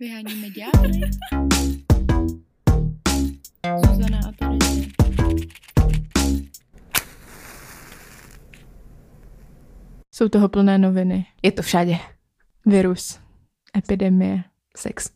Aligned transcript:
Vyháníme 0.00 0.50
ďábly. 0.50 1.00
Zuzana 3.86 4.18
a 4.28 4.32
Terezie. 4.32 4.86
Jsou 10.14 10.28
toho 10.28 10.48
plné 10.48 10.78
noviny. 10.78 11.26
Je 11.42 11.52
to 11.52 11.62
všade. 11.62 11.92
Virus. 12.66 13.20
Epidemie. 13.76 14.44
Sex. 14.76 15.10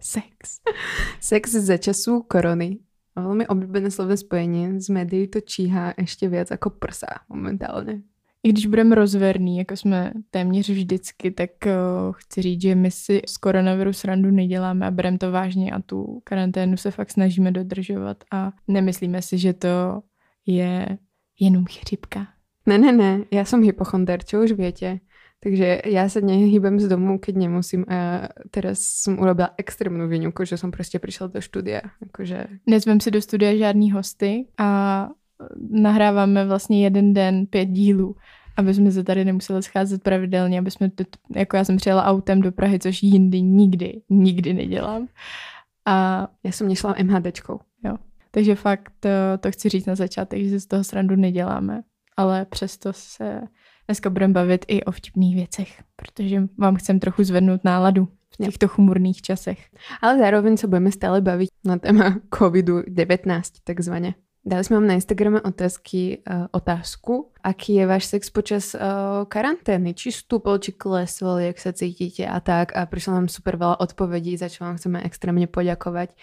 Sex. 0.00 0.60
Sex 1.20 1.50
za 1.50 1.76
času 1.78 2.22
korony. 2.22 2.78
Veľmi 3.14 3.46
obľúbené 3.46 3.90
slovné 3.94 4.18
spojenie 4.18 4.82
z 4.82 4.90
médií 4.90 5.30
to 5.30 5.38
číhá 5.38 5.94
ešte 5.94 6.26
viac 6.26 6.50
ako 6.50 6.70
prsa 6.82 7.22
momentálne. 7.30 8.02
I 8.42 8.48
když 8.48 8.66
budeme 8.66 8.94
rozverný, 8.94 9.58
jako 9.58 9.76
jsme 9.76 10.12
téměř 10.30 10.68
vždycky, 10.68 11.30
tak 11.30 11.50
uh, 11.66 12.12
chci 12.12 12.42
říct, 12.42 12.62
že 12.62 12.74
my 12.74 12.90
si 12.90 13.22
z 13.26 13.36
koronaviru 13.36 13.92
srandu 13.92 14.30
neděláme 14.30 14.86
a 14.86 14.90
bereme 14.90 15.18
to 15.18 15.32
vážně 15.32 15.70
a 15.70 15.82
tu 15.82 16.20
karanténu 16.24 16.76
se 16.76 16.90
fakt 16.90 17.10
snažíme 17.10 17.52
dodržovat 17.52 18.24
a 18.32 18.52
nemyslíme 18.68 19.22
si, 19.22 19.38
že 19.38 19.52
to 19.52 20.02
je 20.46 20.98
jenom 21.40 21.64
chřipka. 21.64 22.26
Ne, 22.66 22.78
ne, 22.78 22.92
ne, 22.92 23.24
ja 23.32 23.48
som 23.48 23.64
hypochonder, 23.64 24.20
čo 24.20 24.44
už 24.44 24.52
viete. 24.52 25.00
Takže 25.38 25.86
ja 25.86 26.04
sa 26.10 26.20
nehýbem 26.20 26.82
z 26.82 26.90
domu, 26.90 27.16
keď 27.22 27.34
nemusím 27.46 27.86
a 27.86 28.28
teraz 28.50 28.82
som 28.82 29.22
urobila 29.22 29.54
extrémnu 29.54 30.08
výňuku, 30.08 30.44
že 30.44 30.58
som 30.58 30.70
prostě 30.70 30.98
prišla 30.98 31.26
do 31.26 31.40
štúdia. 31.40 31.80
Akože... 32.02 32.60
Nezvem 32.66 33.00
si 33.00 33.10
do 33.10 33.22
studia 33.22 33.56
žádný 33.56 33.92
hosty 33.92 34.46
a 34.58 35.08
nahráváme 35.70 36.46
vlastně 36.46 36.84
jeden 36.84 37.14
den 37.14 37.46
pět 37.46 37.66
dílů, 37.66 38.16
aby 38.56 38.74
jsme 38.74 38.90
se 38.90 39.04
tady 39.04 39.24
nemuseli 39.24 39.62
scházet 39.62 40.02
pravidelně, 40.02 40.58
aby 40.58 40.70
jsme, 40.70 40.90
to, 40.90 41.04
jako 41.36 41.56
já 41.56 41.64
jsem 41.64 41.76
přijela 41.76 42.04
autem 42.04 42.42
do 42.42 42.52
Prahy, 42.52 42.78
což 42.78 43.02
jindy 43.02 43.42
nikdy, 43.42 44.02
nikdy 44.10 44.54
nedělám. 44.54 45.08
A 45.88 46.28
Ja 46.44 46.52
som 46.52 46.68
nešla 46.68 47.00
MHDčkou. 47.00 47.60
jo, 47.84 47.96
takže 48.30 48.54
fakt 48.54 48.92
to, 49.00 49.08
to 49.40 49.50
chci 49.50 49.68
říct 49.68 49.86
na 49.86 49.94
začátek, 49.94 50.44
že 50.44 50.60
z 50.60 50.66
toho 50.66 50.84
srandu 50.84 51.16
neděláme, 51.16 51.82
ale 52.16 52.44
přesto 52.44 52.92
se 52.92 53.40
dneska 53.86 54.10
budeme 54.10 54.34
bavit 54.34 54.64
i 54.68 54.84
o 54.84 54.92
vtipných 54.92 55.34
věcech, 55.34 55.82
protože 55.96 56.42
vám 56.58 56.76
chcem 56.76 57.00
trochu 57.00 57.24
zvednout 57.24 57.64
náladu 57.64 58.08
v 58.34 58.36
těchto 58.36 58.68
chumurných 58.68 59.22
časech. 59.22 59.58
Ale 60.02 60.18
zároveň 60.18 60.56
sa 60.60 60.68
budeme 60.68 60.92
stále 60.92 61.24
baviť 61.24 61.48
na 61.64 61.80
téma 61.80 62.20
COVID-19 62.34 63.64
takzvané. 63.64 64.14
Dali 64.48 64.64
sme 64.64 64.80
vám 64.80 64.88
na 64.88 64.96
Instagrame 64.96 65.44
otázky, 65.44 66.24
uh, 66.24 66.48
otázku, 66.56 67.28
aký 67.44 67.76
je 67.76 67.84
váš 67.84 68.08
sex 68.08 68.32
počas 68.32 68.72
uh, 68.72 69.28
karantény, 69.28 69.92
či 69.92 70.08
stúpol, 70.08 70.56
či 70.56 70.72
klesol, 70.72 71.44
jak 71.44 71.60
sa 71.60 71.76
cítite 71.76 72.24
a 72.24 72.40
tak. 72.40 72.72
A 72.72 72.88
prišlo 72.88 73.20
nám 73.20 73.28
super 73.28 73.60
veľa 73.60 73.76
odpovedí, 73.76 74.40
za 74.40 74.48
čo 74.48 74.64
vám 74.64 74.80
chceme 74.80 75.04
extrémne 75.04 75.44
poďakovať. 75.44 76.16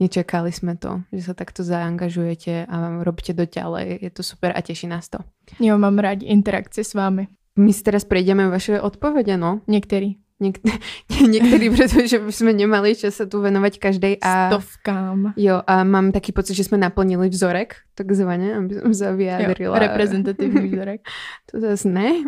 Nečakali 0.00 0.48
sme 0.48 0.80
to, 0.80 1.04
že 1.12 1.28
sa 1.28 1.34
takto 1.36 1.60
zaangažujete 1.60 2.72
a 2.72 3.04
robíte 3.04 3.36
to 3.36 3.44
ďalej. 3.44 4.00
Je 4.00 4.10
to 4.16 4.24
super 4.24 4.56
a 4.56 4.64
teší 4.64 4.88
nás 4.88 5.12
to. 5.12 5.20
Jo, 5.60 5.76
mám 5.76 6.00
rádi 6.00 6.24
interakci 6.24 6.80
s 6.80 6.96
vámi. 6.96 7.28
My 7.60 7.76
si 7.76 7.84
teraz 7.84 8.08
prejdeme 8.08 8.48
vaše 8.48 8.80
odpovede, 8.80 9.36
no. 9.36 9.60
Některý. 9.68 10.27
Niek- 10.38 10.62
niektorí, 11.34 11.66
pretože 11.76 12.22
by 12.22 12.32
sme 12.32 12.54
nemali 12.54 12.94
čas 12.94 13.18
sa 13.18 13.26
tu 13.26 13.42
venovať 13.42 13.82
každej 13.82 14.14
a... 14.22 14.54
Stovkám. 14.54 15.34
Jo, 15.34 15.66
a 15.66 15.82
mám 15.82 16.14
taký 16.14 16.30
pocit, 16.30 16.54
že 16.54 16.66
sme 16.66 16.78
naplnili 16.78 17.26
vzorek, 17.26 17.82
takzvané, 17.98 18.54
aby 18.54 18.78
som 18.78 18.92
sa 18.94 19.10
vyjadrila. 19.14 19.74
Jo, 19.76 19.82
reprezentativní 19.82 20.70
vzorek. 20.70 21.00
To 21.50 21.58
zase 21.58 21.88
ne. 21.88 22.22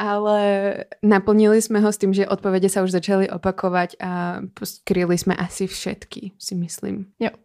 Ale 0.00 0.38
naplnili 1.04 1.60
sme 1.60 1.84
ho 1.84 1.92
s 1.92 2.00
tým, 2.00 2.16
že 2.16 2.24
odpovede 2.24 2.72
sa 2.72 2.80
už 2.80 2.88
začali 2.88 3.28
opakovať 3.28 4.00
a 4.00 4.40
skryli 4.64 5.12
sme 5.20 5.36
asi 5.36 5.68
všetky, 5.68 6.40
si 6.40 6.54
myslím. 6.56 7.12
Jo. 7.20 7.36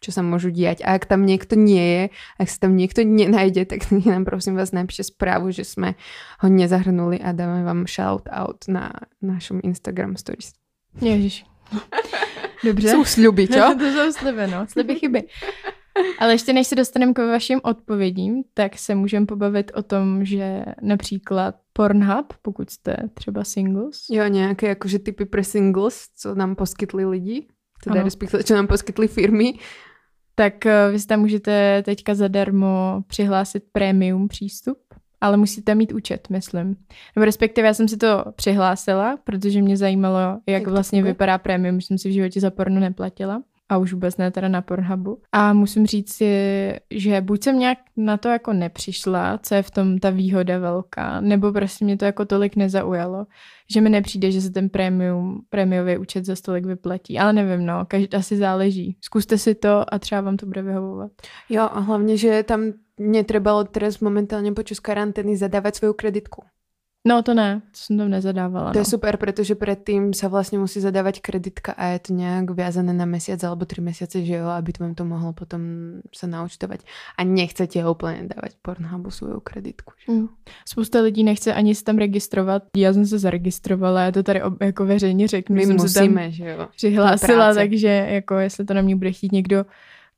Čo 0.00 0.16
sa 0.16 0.24
môžu 0.24 0.48
diať. 0.48 0.80
A 0.80 0.96
ak 0.96 1.04
tam 1.04 1.28
niekto 1.28 1.60
nie 1.60 1.84
je, 1.84 2.02
ak 2.40 2.48
sa 2.48 2.58
tam 2.64 2.72
niekto 2.76 3.04
nenájde, 3.04 3.68
tak 3.68 3.84
nám 4.08 4.24
prosím 4.24 4.56
vás 4.56 4.72
napíšte 4.72 5.12
správu, 5.12 5.52
že 5.52 5.64
sme 5.68 5.94
ho 6.40 6.48
nezahrnuli 6.48 7.20
a 7.20 7.36
dáme 7.36 7.64
vám 7.64 7.84
shout 7.84 8.24
out 8.32 8.64
na 8.68 8.92
našom 9.20 9.60
Instagram 9.60 10.16
stories. 10.16 10.56
Ježiš. 11.00 11.44
Dobře. 12.64 12.92
Sú 12.92 13.04
sľuby, 13.04 13.48
čo? 13.48 13.72
to 13.78 13.84
jsou 13.92 14.12
sliby, 14.12 14.46
no. 14.46 14.66
Sliby 14.66 14.94
chyby. 14.94 15.22
Ale 16.18 16.32
ještě 16.34 16.52
než 16.52 16.66
se 16.66 16.74
dostaneme 16.74 17.12
k 17.12 17.18
vašim 17.18 17.60
odpovědím, 17.62 18.42
tak 18.54 18.78
se 18.78 18.94
můžeme 18.94 19.26
pobavit 19.26 19.72
o 19.74 19.82
tom, 19.82 20.24
že 20.24 20.64
například 20.82 21.54
Pornhub, 21.72 22.34
pokud 22.42 22.70
jste 22.70 22.96
třeba 23.14 23.44
singles, 23.44 24.04
Jo, 24.10 24.24
nejaké 24.24 24.76
akože 24.76 24.98
typy 24.98 25.24
pre 25.24 25.44
singles, 25.44 26.08
co 26.16 26.34
nám 26.34 26.54
poskytli 26.54 27.04
lidi, 27.04 27.46
teda 27.84 28.00
Ano. 28.00 28.04
respektive, 28.04 28.42
čo 28.44 28.54
nám 28.54 28.66
poskytli 28.66 29.08
firmy. 29.08 29.54
Tak 30.40 30.66
eh, 30.66 30.90
vy 30.90 30.98
si 30.98 31.06
tam 31.06 31.20
můžete 31.20 31.82
teďka 31.82 32.14
zadarmo 32.14 33.02
přihlásit 33.06 33.64
premium 33.72 34.28
přístup, 34.28 34.78
ale 35.20 35.36
musíte 35.36 35.74
mít 35.74 35.92
účet, 35.92 36.30
myslím. 36.30 36.76
Nebo 37.16 37.24
respektive 37.24 37.66
já 37.66 37.74
jsem 37.74 37.88
si 37.88 37.96
to 37.96 38.24
přihlásila, 38.36 39.16
protože 39.24 39.62
mě 39.62 39.76
zajímalo, 39.76 40.18
jak, 40.18 40.40
Jak 40.46 40.66
vlastně 40.66 41.02
vypadá 41.02 41.38
premium, 41.38 41.80
že 41.80 41.86
jsem 41.86 41.98
si 41.98 42.08
v 42.08 42.12
životě 42.12 42.40
za 42.40 42.50
porno 42.50 42.80
neplatila. 42.80 43.42
A 43.70 43.78
už 43.78 43.92
vůbec 43.92 44.16
ne 44.16 44.30
teda 44.30 44.48
na 44.48 44.62
Pornhubu. 44.62 45.22
A 45.32 45.52
musím 45.52 45.86
říct 45.86 46.12
si, 46.12 46.32
že 46.90 47.20
buď 47.20 47.44
jsem 47.44 47.58
nějak 47.58 47.78
na 47.96 48.16
to 48.16 48.28
jako 48.28 48.52
nepřišla, 48.52 49.38
co 49.42 49.54
je 49.54 49.62
v 49.62 49.70
tom 49.70 49.98
ta 49.98 50.10
výhoda 50.10 50.58
velká, 50.58 51.20
nebo 51.20 51.52
prostě 51.52 51.84
mě 51.84 51.96
to 51.96 52.04
jako 52.04 52.24
tolik 52.24 52.56
nezaujalo, 52.56 53.26
že 53.70 53.80
mi 53.80 53.90
nepřijde, 53.90 54.30
že 54.30 54.40
se 54.40 54.50
ten 54.50 54.68
premium, 54.68 55.46
prémiový 55.50 55.98
účet 55.98 56.24
za 56.24 56.36
stolik 56.36 56.66
vyplatí. 56.66 57.18
Ale 57.18 57.32
nevím, 57.32 57.66
no, 57.66 57.86
každý 57.88 58.08
asi 58.08 58.36
záleží. 58.36 58.96
Zkuste 59.00 59.38
si 59.38 59.54
to 59.54 59.94
a 59.94 59.98
třeba 59.98 60.20
vám 60.20 60.36
to 60.36 60.46
bude 60.46 60.62
vyhovovat. 60.62 61.10
Jo, 61.48 61.68
a 61.72 61.80
hlavne, 61.80 62.16
že 62.16 62.42
tam 62.42 62.72
netrebalo 63.00 63.64
teraz 63.64 64.04
momentálne 64.04 64.52
počas 64.52 64.76
karantény 64.76 65.32
zadávať 65.32 65.80
svoju 65.80 65.96
kreditku. 65.96 66.44
No 67.04 67.22
to 67.22 67.34
ne, 67.34 67.60
to 67.70 67.78
jsem 67.78 67.98
tam 67.98 68.08
nezadávala. 68.10 68.72
To 68.72 68.78
no. 68.78 68.80
je 68.80 68.84
super, 68.84 69.16
pretože 69.16 69.54
predtým 69.56 70.12
sa 70.12 70.28
vlastne 70.28 70.60
musí 70.60 70.84
zadávať 70.84 71.24
kreditka 71.24 71.72
a 71.72 71.96
je 71.96 71.98
to 71.98 72.10
nejak 72.12 72.52
viazané 72.52 72.92
na 72.92 73.08
mesiac 73.08 73.40
alebo 73.40 73.64
tri 73.64 73.80
mesiace, 73.80 74.20
že 74.20 74.36
jo, 74.36 74.44
aby 74.52 74.72
vám 74.76 74.92
to 74.92 75.08
mohlo 75.08 75.32
potom 75.32 75.60
sa 76.12 76.28
naučtovať. 76.28 76.84
A 77.16 77.24
nechcete 77.24 77.80
úplne 77.88 78.28
dávať 78.28 78.60
Pornhubu 78.60 79.08
svoju 79.08 79.40
kreditku. 79.40 79.96
Že? 79.96 80.12
Mm. 80.12 80.28
Spousta 80.68 81.00
lidí 81.00 81.24
nechce 81.24 81.54
ani 81.54 81.74
se 81.74 81.84
tam 81.84 81.96
registrovat. 81.96 82.62
Já 82.76 82.92
jsem 82.92 83.06
se 83.06 83.18
zaregistrovala, 83.18 84.02
já 84.02 84.12
to 84.12 84.22
tady 84.22 84.42
ob- 84.42 84.62
jako 84.62 84.86
veřejně 84.86 85.28
řeknu. 85.28 85.56
My 85.56 85.66
jsem 85.66 85.78
se 85.78 85.94
tam 85.94 86.04
musíme, 86.04 86.30
že 86.30 86.44
jo. 86.50 86.68
přihlásila, 86.76 87.54
takže 87.54 87.88
jako 87.88 88.34
jestli 88.38 88.64
to 88.64 88.74
na 88.74 88.82
mě 88.82 88.96
bude 88.96 89.12
chtít 89.12 89.32
někdo 89.32 89.64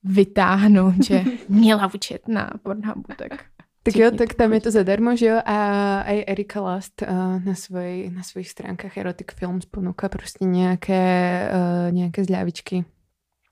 vytáhnout, 0.05 0.95
že 1.05 1.25
měla 1.49 1.91
účet 1.95 2.29
na 2.29 2.51
Pornhubu, 2.63 3.15
tak 3.17 3.45
Tak 3.83 3.97
jo, 3.97 4.11
tak 4.15 4.35
tam 4.35 4.53
je 4.53 4.61
to 4.61 4.71
zadarmo, 4.71 5.17
že 5.17 5.27
jo? 5.27 5.39
A 5.43 5.59
aj 6.07 6.25
Erika 6.27 6.61
Last 6.63 7.03
uh, 7.03 7.43
na, 7.43 7.55
svoj, 7.55 8.15
na 8.15 8.23
svojich 8.23 8.55
stránkach 8.55 8.95
Erotic 8.97 9.35
Films 9.35 9.67
ponúka 9.67 10.07
proste 10.07 10.47
nejaké, 10.47 11.03
uh, 11.51 11.91
nejaké 11.91 12.23
zľavičky, 12.23 12.87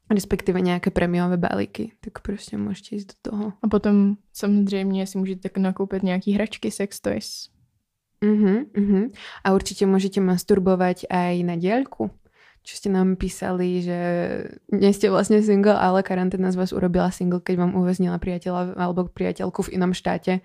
respektíve 0.06 0.62
nejaké 0.62 0.94
premiové 0.94 1.36
balíky. 1.36 1.98
Tak 2.00 2.22
prostě 2.22 2.56
môžete 2.56 2.96
ísť 2.96 3.06
do 3.06 3.14
toho. 3.22 3.52
a 3.62 3.68
potom 3.68 4.16
samozřejmě 4.32 5.06
si 5.06 5.18
můžete 5.18 5.40
tak 5.50 5.58
nakoupit 5.58 6.02
nějaký 6.02 6.32
hračky, 6.32 6.70
sex 6.70 7.00
toys. 7.00 7.50
Uh-huh, 8.22 8.68
uh-huh. 8.76 9.08
A 9.44 9.56
určite 9.56 9.88
môžete 9.88 10.20
masturbovať 10.20 11.08
aj 11.08 11.40
na 11.40 11.56
diaľku. 11.56 12.12
Čo 12.62 12.76
ste 12.76 12.88
nám 12.92 13.16
písali, 13.16 13.80
že 13.80 13.98
nie 14.68 14.92
ste 14.92 15.08
vlastne 15.08 15.40
single, 15.40 15.80
ale 15.80 16.04
karanténa 16.04 16.52
z 16.52 16.60
vás 16.60 16.76
urobila 16.76 17.08
single, 17.08 17.40
keď 17.40 17.56
vám 17.56 17.72
uväznila 17.72 18.20
priateľa 18.20 18.76
alebo 18.76 19.08
priateľku 19.08 19.64
v 19.64 19.80
inom 19.80 19.96
štáte. 19.96 20.44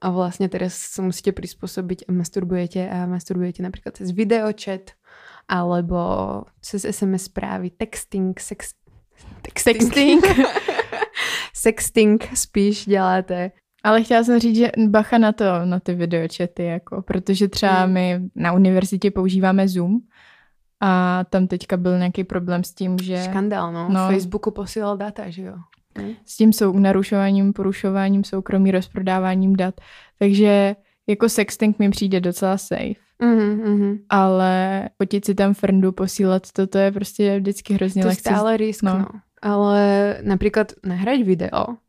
A 0.00 0.06
vlastne 0.08 0.48
teraz 0.48 0.72
sa 0.72 1.02
musíte 1.02 1.34
prispôsobiť 1.34 2.08
a 2.08 2.10
masturbujete 2.14 2.88
a 2.88 3.04
masturbujete 3.04 3.60
napríklad 3.60 4.00
cez 4.00 4.16
videochat 4.16 4.96
alebo 5.50 5.98
cez 6.62 6.86
SMS 6.86 7.28
správy, 7.28 7.70
texting, 7.74 8.38
sex... 8.40 8.74
Sexting. 9.58 10.24
Sexting 11.54 12.30
spíš 12.34 12.86
děláte. 12.86 13.50
Ale 13.82 14.02
chtěla 14.02 14.24
jsem 14.24 14.38
říct, 14.38 14.56
že 14.56 14.72
bacha 14.88 15.18
na 15.18 15.32
to, 15.32 15.44
na 15.64 15.80
ty 15.80 15.94
videočety, 15.94 16.64
jako, 16.64 17.02
protože 17.02 17.48
třeba 17.48 17.86
Mm. 17.86 17.92
my 17.92 18.20
na 18.34 18.52
univerzitě 18.52 19.10
používáme 19.10 19.68
Zoom 19.68 19.98
a 20.80 21.24
tam 21.30 21.46
teďka 21.46 21.76
byl 21.76 21.98
nějaký 21.98 22.24
problém 22.24 22.64
s 22.64 22.74
tím, 22.74 22.98
že 22.98 23.22
Škandál, 23.24 23.72
no. 23.72 23.88
No. 23.88 24.08
Facebooku 24.08 24.50
posílal 24.50 24.96
data, 24.96 25.30
že 25.30 25.42
jo? 25.42 25.56
s 26.24 26.36
tím 26.36 26.52
jsou 26.52 26.78
narušováním, 26.78 27.52
porušováním 27.52 28.24
soukromí, 28.24 28.70
rozprodáváním 28.70 29.56
dat. 29.56 29.74
Takže 30.18 30.76
jako 31.06 31.28
sexting 31.28 31.78
mi 31.78 31.90
přijde 31.90 32.20
docela 32.20 32.58
safe. 32.58 33.00
Mhm, 33.22 33.60
mhm. 33.64 33.98
Ale 34.08 34.88
fotit 34.96 35.24
si 35.24 35.34
tam 35.34 35.54
frndu, 35.54 35.92
posílat 35.92 36.52
to, 36.52 36.66
to 36.66 36.78
je 36.78 36.92
prostě 36.92 37.38
vždycky 37.38 37.74
hrozně 37.74 38.02
To 38.02 38.08
je 38.08 38.10
lehce. 38.10 38.30
stále 38.30 38.56
risk, 38.56 38.82
no. 38.82 38.92
no. 38.92 38.98
no. 38.98 39.20
Ale 39.42 40.20
napríklad 40.22 40.72
nahrať 40.84 41.24
video, 41.24 41.80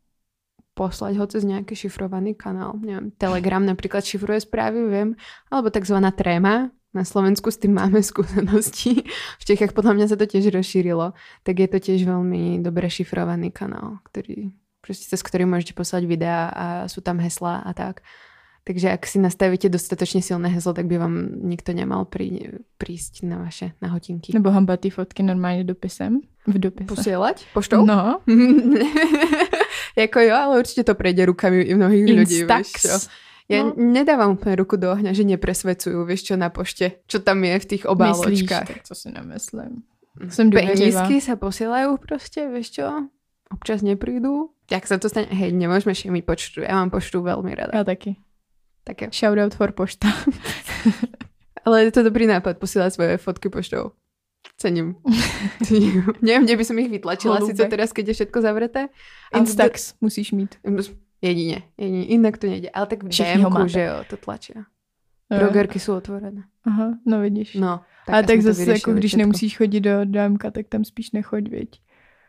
poslať 0.72 1.20
ho 1.20 1.28
cez 1.28 1.44
nejaký 1.44 1.76
šifrovaný 1.76 2.32
kanál, 2.32 2.80
neviem, 2.80 3.12
Telegram 3.20 3.60
napríklad 3.60 4.08
šifruje 4.08 4.40
správy, 4.40 4.88
viem, 4.88 5.10
alebo 5.52 5.68
takzvaná 5.68 6.16
tréma, 6.16 6.72
na 6.92 7.04
Slovensku 7.08 7.52
s 7.52 7.58
tým 7.58 7.76
máme 7.76 8.04
skúsenosti. 8.12 9.04
V 9.40 9.44
Čechách 9.44 9.72
podľa 9.72 9.94
mňa 9.96 10.06
sa 10.12 10.18
to 10.20 10.28
tiež 10.28 10.52
rozšírilo. 10.52 11.16
Tak 11.44 11.56
je 11.60 11.68
to 11.68 11.78
tiež 11.80 12.02
veľmi 12.04 12.60
dobre 12.60 12.88
šifrovaný 12.92 13.52
kanál, 13.52 14.04
ktorý, 14.12 14.52
proste 14.84 15.08
cez 15.08 15.20
ktorý 15.24 15.48
môžete 15.48 15.74
poslať 15.76 16.04
videá 16.06 16.52
a 16.52 16.66
sú 16.92 17.00
tam 17.00 17.20
heslá 17.24 17.64
a 17.64 17.72
tak. 17.72 18.04
Takže 18.62 18.94
ak 18.94 19.10
si 19.10 19.18
nastavíte 19.18 19.74
dostatočne 19.74 20.22
silné 20.22 20.54
heslo, 20.54 20.78
tak 20.78 20.86
by 20.86 21.02
vám 21.02 21.42
nikto 21.50 21.74
nemal 21.74 22.06
prí, 22.06 22.62
prísť 22.78 23.26
na 23.26 23.42
vaše 23.42 23.74
nahotinky. 23.82 24.38
Nebo 24.38 24.54
hamba 24.54 24.78
ty 24.78 24.90
fotky 24.90 25.24
normálně 25.24 25.64
dopisem? 25.64 26.22
V 26.48 26.60
dopise. 26.60 26.88
Posielať? 26.88 27.46
Poštou? 27.54 27.86
No. 27.86 28.22
jako 29.98 30.20
jo, 30.20 30.36
ale 30.36 30.60
určite 30.60 30.84
to 30.84 30.96
prejde 30.96 31.26
rukami 31.26 31.62
i 31.62 31.74
mnohých 31.74 32.06
ľudí. 32.06 32.38
Instax. 32.40 32.66
Vieš 32.74 32.82
čo? 32.82 33.10
Ja 33.52 33.68
no. 33.68 33.76
nedávam 33.76 34.40
úplne 34.40 34.56
ruku 34.56 34.80
do 34.80 34.88
ohňa, 34.96 35.12
že 35.12 35.28
nepresvecujú, 35.28 36.08
vieš 36.08 36.32
čo, 36.32 36.36
na 36.40 36.48
pošte, 36.48 37.04
čo 37.06 37.20
tam 37.20 37.44
je 37.44 37.60
v 37.60 37.66
tých 37.68 37.84
Myslíš, 37.84 37.92
obáločkách. 37.92 38.68
tak 38.68 38.82
co 38.88 38.94
si 38.96 39.12
nemyslím. 39.12 39.84
Jsem 40.30 40.50
důvěřivá. 40.50 41.08
Penízky 41.08 41.22
sa 41.24 41.36
posielajú 41.40 41.96
proste, 42.04 42.44
vieš 42.52 42.76
čo? 42.76 43.08
Občas 43.52 43.80
neprídu. 43.84 44.52
Jak 44.72 44.88
sa 44.88 45.00
to 45.00 45.08
stane? 45.12 45.28
Hej, 45.32 45.52
nemôžeme 45.56 45.96
šimiť 45.96 46.24
počtu. 46.24 46.64
Ja 46.64 46.80
mám 46.80 46.92
počtu 46.92 47.24
veľmi 47.24 47.52
rada. 47.56 47.72
Já 47.76 47.84
taky. 47.84 48.16
Tak 48.84 49.02
jo. 49.02 49.08
Shoutout 49.12 49.56
for 49.56 49.72
pošta. 49.72 50.08
Ale 51.66 51.84
je 51.84 51.92
to 51.92 52.04
dobrý 52.04 52.28
nápad 52.28 52.58
posielať 52.58 52.92
svoje 52.94 53.18
fotky 53.18 53.50
poštou. 53.50 53.92
Cením. 54.58 54.96
Cením. 55.68 56.12
Neviem, 56.22 56.44
kde 56.44 56.56
by 56.58 56.64
som 56.66 56.78
ich 56.80 56.90
vytlačila, 56.90 57.38
Holúbek. 57.40 57.56
síce 57.56 57.64
teraz, 57.70 57.90
keď 57.94 58.08
je 58.08 58.14
všetko 58.14 58.38
zavreté. 58.42 58.82
ale 59.32 59.40
Instax 59.42 59.94
musíš 60.02 60.32
mít. 60.32 60.56
Jedine, 61.22 61.62
jedine. 61.78 62.06
Inak 62.06 62.38
to 62.38 62.48
nejde. 62.48 62.70
Ale 62.74 62.86
tak 62.86 63.04
v 63.04 63.14
máte. 63.50 63.70
že 63.70 63.82
jo, 63.84 63.98
to 64.10 64.18
tlačia. 64.18 64.66
Jo. 65.32 65.38
Drogerky 65.38 65.80
sú 65.80 65.96
otvorené. 65.96 66.44
Aha, 66.68 67.00
no 67.08 67.22
vidíš. 67.22 67.56
No. 67.56 67.86
Ale 68.08 68.24
tak 68.28 68.44
aspoň 68.44 68.52
to 68.52 68.54
zase, 68.54 68.72
jako 68.72 68.94
když 68.94 69.12
všetko. 69.12 69.20
nemusíš 69.20 69.58
chodit 69.58 69.80
do 69.80 70.06
dámka, 70.06 70.52
tak 70.52 70.68
tam 70.68 70.84
spíš 70.84 71.12
nechoď, 71.12 71.50
viď. 71.50 71.70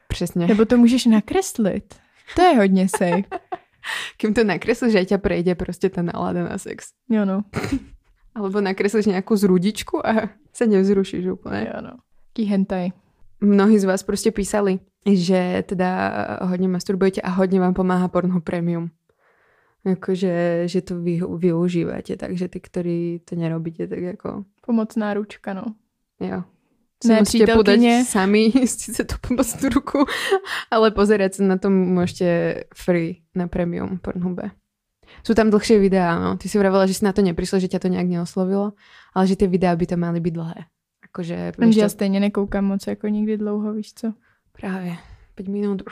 Přesně. 0.09 0.47
Nebo 0.47 0.65
to 0.65 0.77
můžeš 0.77 1.07
nakreslit. 1.07 1.95
To 2.37 2.43
je 2.43 2.57
hodně 2.57 2.89
safe. 2.89 3.23
Kým 4.17 4.35
to 4.35 4.45
nakreslíš, 4.45 4.93
že 4.93 5.05
ťa 5.05 5.19
prejde 5.19 5.59
proste 5.59 5.91
tá 5.91 6.07
nálada 6.07 6.47
na 6.47 6.55
sex. 6.55 6.95
Jo 7.11 7.27
no, 7.27 7.43
Alebo 8.39 8.63
nakreslíš 8.63 9.11
nejakú 9.11 9.35
zrudičku 9.35 9.99
a 9.99 10.31
sa 10.55 10.65
nevzrušíš 10.71 11.35
úplne. 11.35 11.67
jo 11.67 11.79
no. 11.83 11.99
Taký 12.31 12.45
hentai. 12.47 12.87
Mnohí 13.43 13.83
z 13.83 13.85
vás 13.91 14.07
proste 14.07 14.31
písali, 14.31 14.79
že 15.07 15.63
teda 15.67 15.91
hodne 16.47 16.69
masturbujete 16.71 17.21
a 17.21 17.35
hodne 17.35 17.59
vám 17.59 17.75
pomáha 17.75 18.07
Pornhub 18.09 18.45
Premium. 18.45 18.91
Akože, 19.83 20.67
že 20.71 20.81
to 20.87 21.03
vy, 21.03 21.19
využívate, 21.19 22.15
takže 22.15 22.47
ty, 22.47 22.59
ktorí 22.63 22.99
to 23.27 23.35
nerobíte, 23.35 23.91
tak 23.91 23.99
ako, 24.15 24.47
Pomocná 24.63 25.11
ručka, 25.15 25.55
no. 25.55 25.75
jo. 26.23 26.47
Ne, 27.03 27.27
musíte 27.27 27.51
podať 27.51 28.07
sami, 28.07 28.55
sice 28.71 29.03
tú 29.03 29.19
pomocnú 29.19 29.75
ruku, 29.75 30.07
ale 30.71 30.95
pozerať 30.95 31.43
sa 31.43 31.43
na 31.43 31.59
to 31.59 31.67
môžete 31.67 32.63
free 32.71 33.27
na 33.35 33.51
Premium 33.51 33.99
Pornhube. 33.99 34.55
Sú 35.27 35.35
tam 35.35 35.51
dlhšie 35.51 35.83
videá, 35.83 36.15
no. 36.15 36.39
Ty 36.39 36.47
si 36.47 36.57
vravela, 36.57 36.87
že 36.87 36.95
si 36.95 37.03
na 37.03 37.11
to 37.11 37.21
neprišla, 37.21 37.59
že 37.59 37.69
ťa 37.69 37.83
to 37.83 37.89
nejak 37.91 38.07
neoslovilo, 38.07 38.79
ale 39.13 39.25
že 39.27 39.35
tie 39.35 39.51
videá 39.51 39.75
by 39.75 39.85
tam 39.85 40.07
mali 40.07 40.23
byť 40.23 40.33
dlhé. 40.33 40.59
Akože, 41.11 41.37
Vím, 41.59 41.69
vieš 41.69 41.75
že 41.75 41.81
já 41.81 41.89
stejně 41.89 42.21
nekoukám 42.21 42.65
moc 42.65 42.87
jako 42.87 43.09
nikdy 43.09 43.37
dlouho, 43.37 43.73
víš 43.73 43.93
co. 43.95 44.15
práve 44.53 44.97
5 45.35 45.49
minút. 45.49 45.83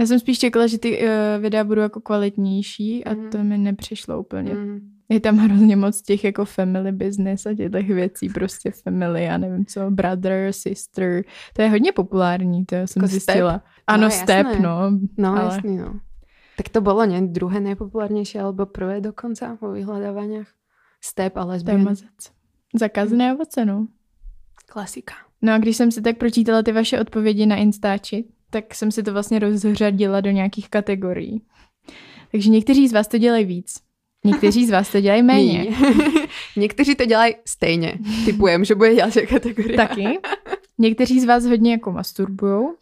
Já 0.00 0.06
jsem 0.06 0.18
spíš 0.18 0.38
čekala, 0.38 0.66
že 0.66 0.78
ty 0.78 0.98
uh, 1.02 1.08
videa 1.42 1.64
budou 1.64 1.82
jako 1.82 2.00
kvalitnější 2.00 3.04
a 3.04 3.14
Mhm. 3.14 3.30
to 3.30 3.38
mi 3.44 3.58
nepřišlo 3.58 4.20
úplně. 4.20 4.54
Mm. 4.54 4.90
Je 5.08 5.20
tam 5.20 5.36
hrozně 5.38 5.76
moc 5.76 6.02
těch 6.02 6.24
jako 6.24 6.44
family 6.44 6.92
business 6.92 7.46
a 7.46 7.54
těchto 7.54 7.78
věcí, 7.78 8.28
prostě 8.28 8.70
family, 8.70 9.24
já 9.24 9.38
nevím 9.38 9.66
co, 9.66 9.90
brother, 9.90 10.52
sister, 10.52 11.24
to 11.52 11.62
je 11.62 11.68
hodně 11.68 11.92
populární, 11.92 12.64
to 12.66 12.74
jsem 12.76 13.00
Jako 13.02 13.06
zjistila. 13.06 13.52
step? 13.58 13.62
Ano, 13.86 14.02
No, 14.04 14.10
step, 14.10 14.46
jasné. 14.46 14.60
no. 14.62 14.98
No, 15.16 15.28
ale... 15.36 15.54
jasný, 15.54 15.76
no. 15.76 16.00
Tak 16.56 16.68
to 16.68 16.80
bolo, 16.80 17.02
nie? 17.04 17.18
Druhé 17.18 17.58
najpopulárnejšie, 17.60 18.38
alebo 18.38 18.62
prvé 18.70 19.02
dokonca 19.02 19.58
vo 19.58 19.74
vyhľadávaniach? 19.74 20.46
Step 21.02 21.34
a 21.36 21.42
lesbian. 21.44 21.82
mazec. 21.82 22.30
Zakazené 22.70 23.34
ovoce, 23.34 23.64
no. 23.66 23.90
Klasika. 24.70 25.14
No 25.44 25.52
a 25.52 25.58
když 25.58 25.76
jsem 25.76 25.90
si 25.92 26.02
tak 26.02 26.16
pročítala 26.18 26.62
ty 26.62 26.72
vaše 26.72 27.00
odpovědi 27.00 27.46
na 27.46 27.56
Instači, 27.56 28.24
tak 28.50 28.74
jsem 28.74 28.90
si 28.92 29.02
to 29.02 29.12
vlastně 29.12 29.38
rozřadila 29.38 30.20
do 30.20 30.30
nějakých 30.30 30.68
kategorií. 30.70 31.42
Takže 32.32 32.50
někteří 32.50 32.88
z 32.88 32.92
vás 32.92 33.08
to 33.08 33.18
dělají 33.18 33.44
víc, 33.44 33.74
někteří 34.24 34.66
z 34.66 34.70
vás 34.70 34.88
to 34.92 35.00
dělají 35.00 35.22
méně. 35.32 35.66
Niektorí 36.56 36.94
to 36.94 37.04
dělají 37.04 37.34
stejně. 37.48 37.98
Typujem, 38.24 38.64
že 38.64 38.74
bude 38.74 38.94
ďalšia 38.94 39.26
kategória. 39.26 39.76
Taky. 39.76 40.18
Někteří 40.78 41.20
z 41.20 41.24
vás 41.24 41.44
hodně 41.46 41.72
jako 41.72 41.92
masturbujou, 41.92 42.74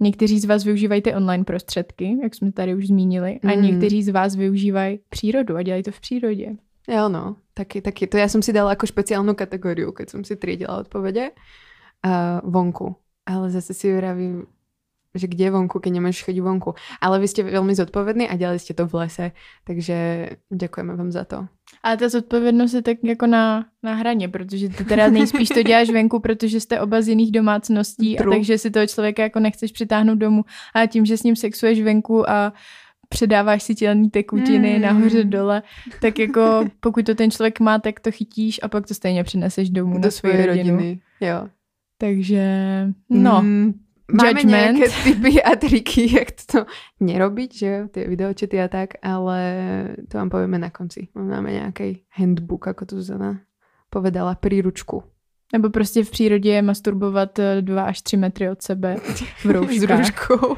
někteří 0.00 0.40
z 0.40 0.44
vás 0.44 0.64
využívají 0.64 1.02
ty 1.02 1.14
online 1.14 1.44
prostředky, 1.44 2.16
jak 2.22 2.34
jsme 2.34 2.52
tady 2.52 2.74
už 2.74 2.86
zmínili, 2.86 3.38
a 3.42 3.54
Mm. 3.56 3.62
někteří 3.62 4.02
z 4.02 4.08
vás 4.08 4.36
využívají 4.36 4.98
přírodu 5.08 5.56
a 5.56 5.62
dělají 5.62 5.82
to 5.82 5.90
v 5.92 6.00
přírodě. 6.00 6.46
Jo, 6.88 7.08
no. 7.08 7.36
Taky, 7.54 7.82
taky. 7.82 8.06
To 8.06 8.16
ja 8.16 8.26
som 8.32 8.40
si 8.42 8.48
dala 8.52 8.72
ako 8.72 8.86
špeciálnu 8.88 9.36
kategóriu, 9.36 9.92
keď 9.92 10.08
som 10.10 10.20
si 10.24 10.34
triedila 10.40 10.80
odpovede. 10.82 11.30
Uh, 12.06 12.50
vonku. 12.52 12.96
Ale 13.26 13.50
zase 13.50 13.74
si 13.74 13.96
vravím, 13.96 14.46
že 15.14 15.26
kde 15.26 15.44
je 15.44 15.50
vonku, 15.50 15.78
keď 15.78 15.92
nemôžeš 15.92 16.24
chodiť 16.24 16.40
vonku. 16.42 16.74
Ale 16.98 17.20
vy 17.20 17.28
ste 17.28 17.44
veľmi 17.46 17.76
zodpovední 17.76 18.26
a 18.26 18.34
dělali 18.36 18.58
ste 18.58 18.74
to 18.74 18.88
v 18.88 18.94
lese, 19.06 19.30
takže 19.68 19.94
ďakujeme 20.50 20.96
vám 20.96 21.12
za 21.12 21.24
to. 21.24 21.46
Ale 21.82 21.96
ta 21.96 22.08
zodpovědnost 22.08 22.72
je 22.74 22.82
tak 22.82 22.98
jako 23.04 23.26
na, 23.26 23.64
na 23.82 23.94
hraně, 23.94 24.28
protože 24.28 24.68
ty 24.68 24.84
teda 24.84 25.08
nejspíš 25.10 25.48
to 25.48 25.62
děláš 25.62 25.90
venku, 25.90 26.20
protože 26.20 26.60
jste 26.60 26.80
oba 26.80 27.00
z 27.02 27.08
jiných 27.08 27.32
domácností 27.32 28.18
a 28.18 28.24
takže 28.30 28.58
si 28.58 28.70
toho 28.70 28.86
člověka 28.86 29.22
jako 29.22 29.40
nechceš 29.40 29.72
přitáhnout 29.72 30.18
domů 30.18 30.44
a 30.74 30.86
tím, 30.86 31.04
že 31.06 31.16
s 31.16 31.22
ním 31.22 31.36
sexuješ 31.36 31.80
venku 31.82 32.30
a 32.30 32.52
předáváš 33.08 33.62
si 33.62 33.74
tělní 33.74 34.10
tekutiny 34.10 34.74
Mm. 34.76 34.82
nahoře 34.82 35.24
dole, 35.24 35.62
tak 36.00 36.18
jako 36.18 36.64
pokud 36.80 37.06
to 37.06 37.14
ten 37.14 37.30
člověk 37.30 37.60
má, 37.60 37.78
tak 37.78 38.00
to 38.00 38.10
chytíš 38.10 38.60
a 38.62 38.68
pak 38.68 38.86
to 38.86 38.94
stejně 38.94 39.24
přineseš 39.24 39.70
domů 39.70 39.94
Do 39.94 39.98
na 40.00 40.10
svoji 40.10 40.46
rodinu. 40.46 40.76
rodiny. 40.76 41.00
Jo. 41.20 41.48
Takže 42.02 42.42
no, 43.14 43.38
Mm, 43.42 43.78
máme 44.10 44.42
Judgment. 44.42 44.74
nejaké 44.82 44.86
tipy 45.06 45.38
a 45.38 45.54
triky, 45.54 46.02
jak 46.18 46.34
to 46.50 46.66
nerobiť, 46.98 47.50
že 47.54 47.66
jo, 47.66 47.80
tie 47.88 48.10
videočety 48.10 48.58
a 48.58 48.66
tak, 48.66 48.98
ale 49.06 49.38
to 50.10 50.18
vám 50.18 50.26
povieme 50.30 50.58
na 50.58 50.74
konci. 50.74 51.14
Máme 51.14 51.54
nejaký 51.54 52.02
handbook, 52.18 52.66
ako 52.66 52.82
to 52.90 52.92
Zuzana 52.98 53.38
povedala, 53.90 54.34
príručku. 54.34 55.02
nebo 55.52 55.70
prostě 55.70 56.04
v 56.04 56.10
přírodě 56.10 56.50
je 56.50 56.62
masturbovat 56.62 57.38
eh, 57.38 57.62
dva 57.62 57.82
až 57.84 58.02
tři 58.02 58.16
metry 58.16 58.50
od 58.50 58.62
sebe 58.62 58.96
v 58.96 59.22
S 59.40 59.44
rouškách. 59.44 59.98
rúškou. 59.98 60.56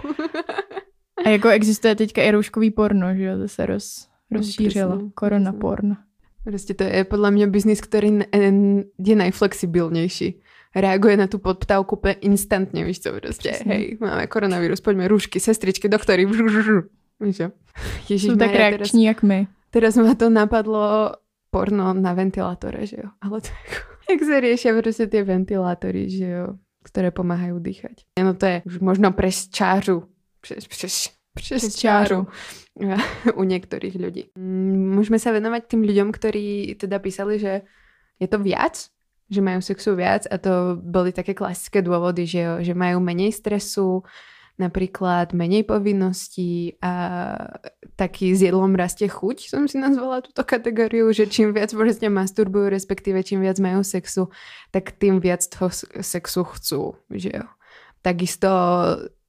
A 1.24 1.28
jako 1.28 1.48
existuje 1.48 1.94
teďka 1.94 2.22
i 2.22 2.30
rouškový 2.30 2.70
porno, 2.70 3.14
že 3.14 3.22
jo, 3.24 3.38
to 3.38 3.48
se 3.48 3.66
roz, 3.66 4.08
rozšířilo. 4.30 4.96
Přesně, 4.96 5.10
Korona 5.14 5.52
porno. 5.52 5.96
Proste 6.44 6.74
to 6.76 6.84
je 6.84 7.04
podľa 7.08 7.30
mňa 7.32 7.46
biznis, 7.48 7.80
n- 8.36 8.84
je 9.00 9.16
najflexibilnejší. 9.16 10.43
Reaguje 10.74 11.16
na 11.16 11.26
tú 11.30 11.38
podptávku 11.38 11.94
úplne 11.96 12.18
instantne, 12.26 12.82
víš 12.84 13.00
co, 13.00 13.12
proste, 13.12 13.50
Přesně. 13.50 13.74
hej, 13.74 13.98
máme 14.00 14.26
koronavírus, 14.26 14.80
poďme 14.80 15.08
rúšky, 15.08 15.40
sestričky, 15.40 15.88
doktory, 15.88 16.26
víš. 17.20 17.40
Ježiš, 18.08 18.30
Jsou 18.32 18.36
tak 18.36 18.50
teraz, 18.50 18.70
reakční 18.70 19.04
jak 19.04 19.22
my. 19.22 19.46
teraz 19.70 19.96
ma 19.96 20.14
to 20.14 20.30
napadlo 20.30 21.12
porno 21.50 21.94
na 21.94 22.12
ventilátore, 22.12 22.86
že 22.86 22.96
jo, 22.96 23.10
ale 23.22 23.40
to 23.40 23.46
je 23.46 23.54
ako, 23.70 23.78
jak 24.10 24.20
sa 24.26 24.36
riešia 24.40 24.70
proste 24.82 25.06
tie 25.06 25.22
ventilátory, 25.22 26.10
že 26.10 26.26
jo, 26.26 26.46
ktoré 26.82 27.14
pomáhajú 27.14 27.62
dýchať. 27.62 28.04
No 28.18 28.34
to 28.34 28.46
je 28.46 28.56
už 28.66 28.78
možno 28.82 29.12
přes 29.14 29.48
čáru, 29.48 30.10
přes, 30.40 30.66
přes, 30.66 31.08
přes, 31.34 31.60
Přes 31.62 31.76
čáru 31.76 32.26
čáru. 32.26 33.34
u 33.40 33.42
niektorých 33.46 33.94
ľudí. 33.94 34.22
Mm, 34.34 34.98
Môžeme 34.98 35.18
sa 35.18 35.30
venovať 35.30 35.62
tým 35.70 35.82
ľuďom, 35.86 36.08
ktorí 36.10 36.74
teda 36.78 36.98
písali, 36.98 37.38
že 37.38 37.62
je 38.18 38.26
to 38.30 38.38
viac, 38.38 38.90
že 39.28 39.40
majú 39.40 39.60
sexu 39.64 39.96
viac 39.96 40.28
a 40.28 40.36
to 40.36 40.76
boli 40.80 41.10
také 41.10 41.32
klasické 41.32 41.80
dôvody, 41.80 42.28
že, 42.28 42.40
jo, 42.44 42.54
že 42.60 42.74
majú 42.76 43.00
menej 43.00 43.32
stresu, 43.32 44.04
napríklad 44.54 45.34
menej 45.34 45.66
povinností 45.66 46.78
a 46.78 46.92
taký 47.98 48.38
s 48.38 48.46
jedlom 48.46 48.78
rastie 48.78 49.10
chuť, 49.10 49.50
som 49.50 49.66
si 49.66 49.82
nazvala 49.82 50.22
túto 50.22 50.46
kategóriu, 50.46 51.10
že 51.10 51.26
čím 51.26 51.50
viac 51.50 51.74
proste 51.74 52.06
masturbujú, 52.06 52.70
respektíve 52.70 53.18
čím 53.26 53.42
viac 53.42 53.58
majú 53.58 53.82
sexu, 53.82 54.30
tak 54.70 54.94
tým 54.94 55.18
viac 55.18 55.42
toho 55.42 55.74
sexu 56.02 56.46
chcú, 56.46 56.82
že 57.10 57.34
jo. 57.34 57.46
Takisto 58.04 58.50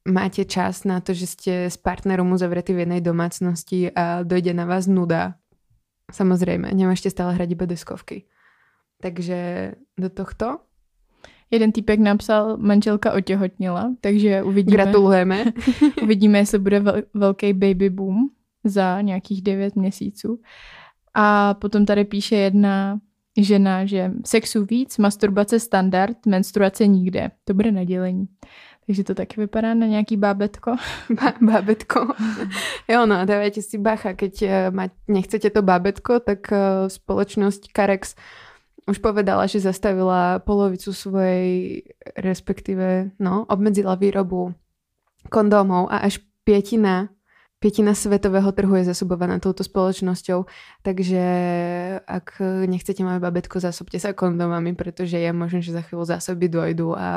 máte 0.06 0.46
čas 0.46 0.86
na 0.86 1.02
to, 1.02 1.18
že 1.18 1.26
ste 1.26 1.54
s 1.74 1.78
partnerom 1.82 2.30
uzavretí 2.30 2.78
v 2.78 2.86
jednej 2.86 3.02
domácnosti 3.02 3.90
a 3.98 4.22
dojde 4.22 4.54
na 4.54 4.70
vás 4.70 4.86
nuda. 4.86 5.42
Samozrejme, 6.14 6.70
nemôžete 6.70 7.10
stále 7.10 7.34
hrať 7.34 7.50
iba 7.58 7.66
deskovky. 7.66 8.30
Takže 9.06 9.72
do 9.98 10.10
tohto 10.10 10.58
Jeden 11.52 11.72
týpek 11.72 12.00
napsal, 12.00 12.58
manželka 12.58 13.14
otěhotnila, 13.14 13.94
takže 14.02 14.44
uvidíme, 14.44 14.78
gratulujeme. 14.78 15.46
uvidíme, 16.04 16.38
jestli 16.38 16.60
bude 16.60 16.80
vel, 16.80 17.02
velký 17.14 17.54
baby 17.54 17.90
boom 17.90 18.30
za 18.64 19.02
nějakých 19.02 19.42
9 19.42 19.76
měsíců. 19.76 20.42
A 21.14 21.54
potom 21.54 21.86
tady 21.86 22.06
píše 22.06 22.36
jedna 22.36 23.00
žena, 23.38 23.86
že 23.86 24.12
sexu 24.26 24.66
víc, 24.66 24.98
masturbace 24.98 25.60
standard, 25.60 26.26
menstruace 26.26 26.88
nikde. 26.88 27.32
To 27.44 27.54
bude 27.54 27.72
nadělení. 27.72 28.26
Takže 28.86 29.04
to 29.04 29.16
taky 29.16 29.42
vypadá 29.42 29.74
na 29.74 29.86
nějaký 29.86 30.18
bábetko. 30.18 30.76
bábetko. 31.42 32.08
jo, 32.88 33.06
no, 33.06 33.26
dávajte 33.26 33.62
si 33.62 33.78
bacha, 33.78 34.14
keď 34.14 34.42
eh, 34.42 34.72
ma, 34.72 34.90
nechcete 35.08 35.50
to 35.50 35.62
bábetko, 35.62 36.20
tak 36.20 36.40
uh, 36.52 36.88
spoločnosť 36.88 37.70
Carex 37.74 38.16
už 38.86 39.02
povedala, 39.02 39.50
že 39.50 39.66
zastavila 39.66 40.40
polovicu 40.40 40.94
svojej, 40.94 41.82
respektíve, 42.18 43.18
no, 43.18 43.46
obmedzila 43.50 43.98
výrobu 43.98 44.54
kondómov 45.30 45.90
a 45.90 46.06
až 46.06 46.22
pětina 46.46 47.10
pětina 47.60 47.94
svetového 47.98 48.52
trhu 48.52 48.76
je 48.76 48.94
zasobovaná 48.94 49.40
touto 49.42 49.66
spoločnosťou, 49.66 50.46
takže 50.86 51.24
ak 52.06 52.38
nechcete 52.70 53.02
mať 53.02 53.18
babetko, 53.18 53.58
zásobte 53.58 53.98
sa 53.98 54.14
kondomami, 54.14 54.78
pretože 54.78 55.18
je 55.18 55.34
možné, 55.34 55.66
že 55.66 55.74
za 55.74 55.82
chvíľu 55.82 56.06
zásoby 56.06 56.46
dojdu 56.46 56.94
a 56.94 57.10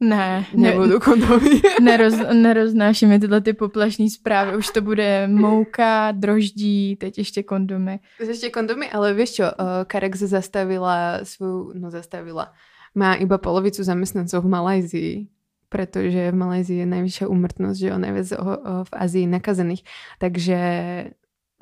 ne, 0.00 0.46
nebudou 0.54 0.94
ne, 0.94 1.00
kondomy. 1.00 1.62
Neroz, 1.82 2.14
neroznášíme 2.32 3.18
tyhle 3.18 3.40
ty 3.40 3.52
poplašní 3.52 4.10
zprávy. 4.10 4.56
Už 4.56 4.68
to 4.70 4.80
bude 4.80 5.28
mouka, 5.28 6.12
droždí, 6.12 6.96
teď 6.96 7.18
ještě 7.18 7.42
kondomy. 7.42 8.00
Ještě 8.28 8.50
kondomy, 8.50 8.90
ale 8.90 9.14
víš 9.14 9.32
čo, 9.32 9.44
Karex 9.86 10.18
zastavila 10.18 11.20
svou, 11.22 11.72
no 11.74 11.90
zastavila, 11.90 12.52
má 12.94 13.14
iba 13.14 13.38
polovicu 13.38 13.84
zamestnancov 13.84 14.44
v 14.44 14.48
Malajzii 14.48 15.28
pretože 15.70 16.34
v 16.34 16.36
Malézii 16.36 16.82
je 16.82 16.86
najvyššia 16.90 17.30
úmrtnosť, 17.30 17.78
že 17.78 17.94
o 17.94 17.98
najviac 18.02 18.28
o, 18.34 18.42
o, 18.42 18.48
v 18.84 18.90
Azii 18.90 19.26
nakazených, 19.30 19.86
takže 20.18 20.58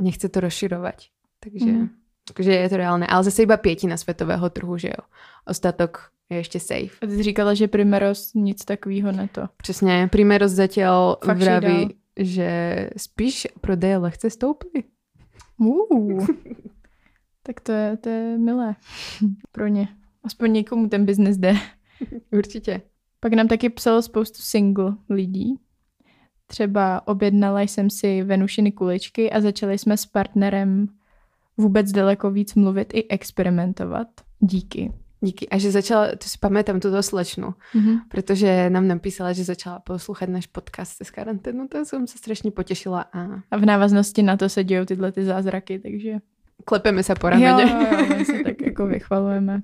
nechce 0.01 0.27
to 0.33 0.39
rozširovať. 0.41 1.13
Takže, 1.45 1.71
mm. 1.71 1.89
takže 2.33 2.53
je 2.57 2.69
to 2.73 2.77
reálné. 2.81 3.05
Ale 3.07 3.29
zase 3.29 3.45
iba 3.45 3.61
pětina 3.61 4.01
svetového 4.01 4.49
trhu, 4.51 4.81
že 4.81 4.89
jo. 4.89 5.05
Ostatok 5.45 6.09
je 6.31 6.37
ještě 6.37 6.61
safe. 6.61 6.99
A 7.03 7.07
ty 7.07 7.17
jsi 7.17 7.23
říkala, 7.23 7.55
že 7.55 7.69
Primeros 7.69 8.35
nic 8.35 8.65
takového 8.65 9.13
neto. 9.13 9.43
Přesně, 9.57 10.09
Primeros 10.13 10.53
zatím 10.53 10.85
vraví, 11.35 11.95
že 12.19 12.91
spíš 12.97 13.47
prodeje 13.61 13.97
lehce 13.97 14.31
stouply. 14.31 14.85
Uh, 15.59 16.27
tak 17.43 17.61
to 17.61 17.73
je, 17.73 17.97
to 17.97 18.09
je 18.09 18.39
milé 18.39 18.77
pro 19.53 19.67
ně. 19.67 19.89
Aspoň 20.25 20.53
někomu 20.53 20.89
ten 20.89 21.05
biznes 21.05 21.37
jde. 21.37 21.55
Určitě. 22.33 22.83
Pak 23.21 23.33
nám 23.33 23.49
taky 23.49 23.71
psalo 23.71 24.03
spoustu 24.03 24.43
single 24.43 24.97
lidí. 25.11 25.55
Třeba 26.47 27.09
objednala 27.09 27.61
jsem 27.61 27.91
si 27.91 28.23
Venušiny 28.23 28.73
kuličky 28.73 29.31
a 29.31 29.41
začali 29.41 29.79
jsme 29.79 29.97
s 29.97 30.07
partnerem 30.07 30.89
vůbec 31.57 31.93
daleko 31.93 32.31
víc 32.31 32.55
mluvit 32.55 32.95
i 32.95 33.09
experimentovat. 33.09 34.09
Díky. 34.41 34.93
Díky. 35.21 35.49
A 35.49 35.59
že 35.59 35.71
začala, 35.71 36.07
to 36.07 36.29
si 36.29 36.39
pamätám 36.39 36.81
tuto 36.81 37.03
slečnu, 37.03 37.55
mm-hmm. 37.75 37.97
protože 38.09 38.71
nám 38.71 38.89
napísala, 38.89 39.33
že 39.33 39.45
začala 39.45 39.79
poslouchat 39.79 40.29
náš 40.29 40.47
podcast 40.47 40.97
z 41.03 41.11
karanténu, 41.11 41.69
to 41.69 41.85
jsem 41.85 42.07
se 42.07 42.19
strašně 42.19 42.51
potěšila. 42.51 43.01
A... 43.13 43.43
a 43.51 43.57
v 43.57 43.65
návaznosti 43.67 44.23
na 44.23 44.37
to 44.37 44.49
se 44.49 44.65
dějou 44.65 44.85
tyhle 44.85 45.13
ty 45.13 45.25
zázraky, 45.25 45.79
takže... 45.79 46.19
Klepeme 46.65 47.03
se 47.03 47.15
po 47.15 47.29
rameně. 47.29 47.49
Jo, 47.49 47.59
jo, 47.59 48.17
my 48.19 48.25
se 48.25 48.45
tak 48.45 48.61
jako 48.61 48.87
vychvalujeme. 48.87 49.63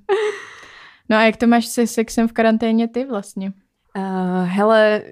No 1.09 1.17
a 1.17 1.23
jak 1.23 1.37
to 1.37 1.47
máš 1.47 1.67
se 1.67 1.87
sexem 1.87 2.29
v 2.29 2.33
karanténě 2.33 2.89
ty 2.89 3.05
vlastně? 3.05 3.53
Uh, 3.97 4.45
hele, 4.45 5.03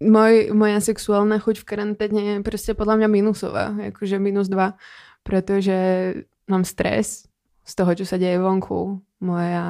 moj, 0.00 0.50
moja 0.52 0.80
sexuálna 0.80 1.38
chuť 1.38 1.58
v 1.58 1.64
karanténě 1.64 2.22
je 2.32 2.42
prostě 2.42 2.74
podle 2.74 2.96
mě 2.96 3.08
minusová, 3.08 3.74
jakože 3.82 4.18
minus 4.18 4.48
dva, 4.48 4.74
protože 5.22 6.14
mám 6.48 6.64
stres 6.64 7.29
z 7.64 7.72
toho, 7.76 7.90
čo 7.94 8.04
sa 8.08 8.16
deje 8.16 8.40
vonku. 8.40 9.00
Moja 9.20 9.66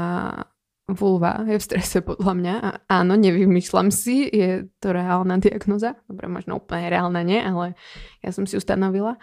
vulva 0.91 1.47
je 1.47 1.59
v 1.59 1.67
strese 1.67 2.03
podľa 2.03 2.33
mňa 2.35 2.55
a 2.59 2.71
áno, 3.03 3.15
nevymýšľam 3.15 3.95
si, 3.95 4.27
je 4.27 4.67
to 4.83 4.91
reálna 4.91 5.39
diagnoza. 5.39 5.95
Dobre, 6.11 6.27
možno 6.27 6.59
úplne 6.59 6.91
reálna 6.91 7.23
nie, 7.23 7.39
ale 7.39 7.79
ja 8.25 8.31
som 8.35 8.47
si 8.47 8.59
ustanovila. 8.59 9.19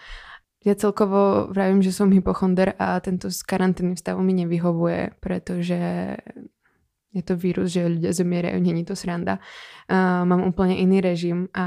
Ja 0.63 0.73
celkovo 0.75 1.47
vravím, 1.53 1.79
že 1.79 1.95
som 1.95 2.11
hypochonder 2.11 2.75
a 2.75 2.99
tento 2.99 3.31
z 3.31 3.39
karanténny 3.45 3.95
stavu 3.95 4.19
mi 4.19 4.35
nevyhovuje, 4.35 5.15
pretože 5.21 5.79
je 7.15 7.23
to 7.23 7.39
vírus, 7.39 7.71
že 7.71 7.87
ľudia 7.87 8.11
zomierajú, 8.11 8.59
není 8.59 8.83
to 8.83 8.91
sranda. 8.91 9.39
Uh, 9.87 10.27
mám 10.27 10.43
úplne 10.43 10.75
iný 10.75 10.99
režim 10.99 11.47
a 11.55 11.65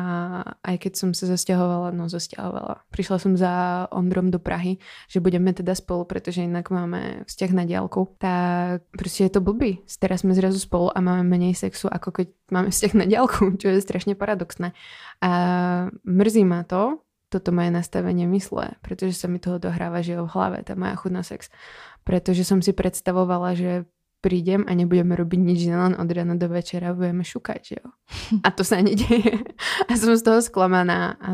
aj 0.61 0.77
keď 0.77 0.93
som 0.93 1.11
sa 1.17 1.25
zasťahovala, 1.33 1.97
no 1.97 2.13
zasťahovala. 2.13 2.85
Prišla 2.93 3.17
som 3.17 3.33
za 3.35 3.87
Ondrom 3.89 4.29
do 4.29 4.37
Prahy, 4.37 4.77
že 5.09 5.25
budeme 5.25 5.57
teda 5.57 5.73
spolu, 5.73 6.05
pretože 6.05 6.45
inak 6.45 6.69
máme 6.69 7.25
vzťah 7.25 7.51
na 7.57 7.65
diálku. 7.65 8.13
Tak 8.21 8.85
proste 8.93 9.27
je 9.27 9.33
to 9.33 9.41
blbý. 9.41 9.81
Teraz 9.97 10.21
sme 10.23 10.37
zrazu 10.37 10.61
spolu 10.61 10.93
a 10.93 11.01
máme 11.01 11.25
menej 11.25 11.57
sexu, 11.57 11.89
ako 11.89 12.21
keď 12.21 12.27
máme 12.53 12.69
vzťah 12.69 12.93
na 13.01 13.05
diálku, 13.09 13.53
čo 13.61 13.73
je 13.73 13.81
strašne 13.81 14.13
paradoxné. 14.13 14.77
A 15.25 15.31
mrzí 16.05 16.45
ma 16.45 16.69
to, 16.69 17.01
toto 17.31 17.55
moje 17.55 17.71
nastavenie 17.71 18.27
mysle, 18.27 18.75
pretože 18.83 19.15
sa 19.15 19.31
mi 19.31 19.39
toho 19.39 19.63
dohráva, 19.63 20.03
že 20.03 20.19
je 20.19 20.23
v 20.27 20.33
hlave, 20.35 20.67
tá 20.67 20.75
moja 20.75 20.99
chudná 20.99 21.23
sex. 21.23 21.47
Pretože 22.03 22.43
som 22.43 22.59
si 22.59 22.75
predstavovala, 22.75 23.55
že 23.55 23.87
prídem 24.21 24.69
a 24.69 24.77
nebudeme 24.77 25.17
robiť 25.17 25.41
nič 25.41 25.61
len 25.69 25.97
od 25.97 26.09
rána 26.13 26.37
do 26.37 26.49
večera, 26.49 26.93
budeme 26.93 27.25
šukať, 27.25 27.61
že 27.65 27.77
jo. 27.81 27.89
A 28.45 28.49
to 28.53 28.63
sa 28.63 28.81
nedeje. 28.85 29.49
A 29.89 29.97
som 29.97 30.13
z 30.13 30.23
toho 30.23 30.45
sklamaná. 30.45 31.17
A 31.21 31.33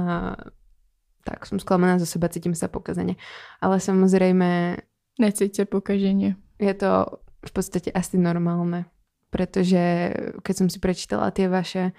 tak, 1.26 1.43
som 1.50 1.59
sklamaná 1.59 1.99
zo 1.99 2.07
seba, 2.07 2.31
cítim 2.31 2.55
sa 2.55 2.71
pokazene. 2.71 3.19
Ale 3.59 3.83
samozrejme... 3.83 4.78
Necíť 5.16 5.52
sa 5.57 5.64
pokaženie. 5.64 6.37
Je 6.61 6.75
to 6.76 7.25
v 7.40 7.52
podstate 7.57 7.88
asi 7.88 8.21
normálne. 8.21 8.85
Pretože 9.33 10.12
keď 10.45 10.55
som 10.55 10.69
si 10.69 10.76
prečítala 10.76 11.33
tie 11.33 11.49
vaše 11.49 11.97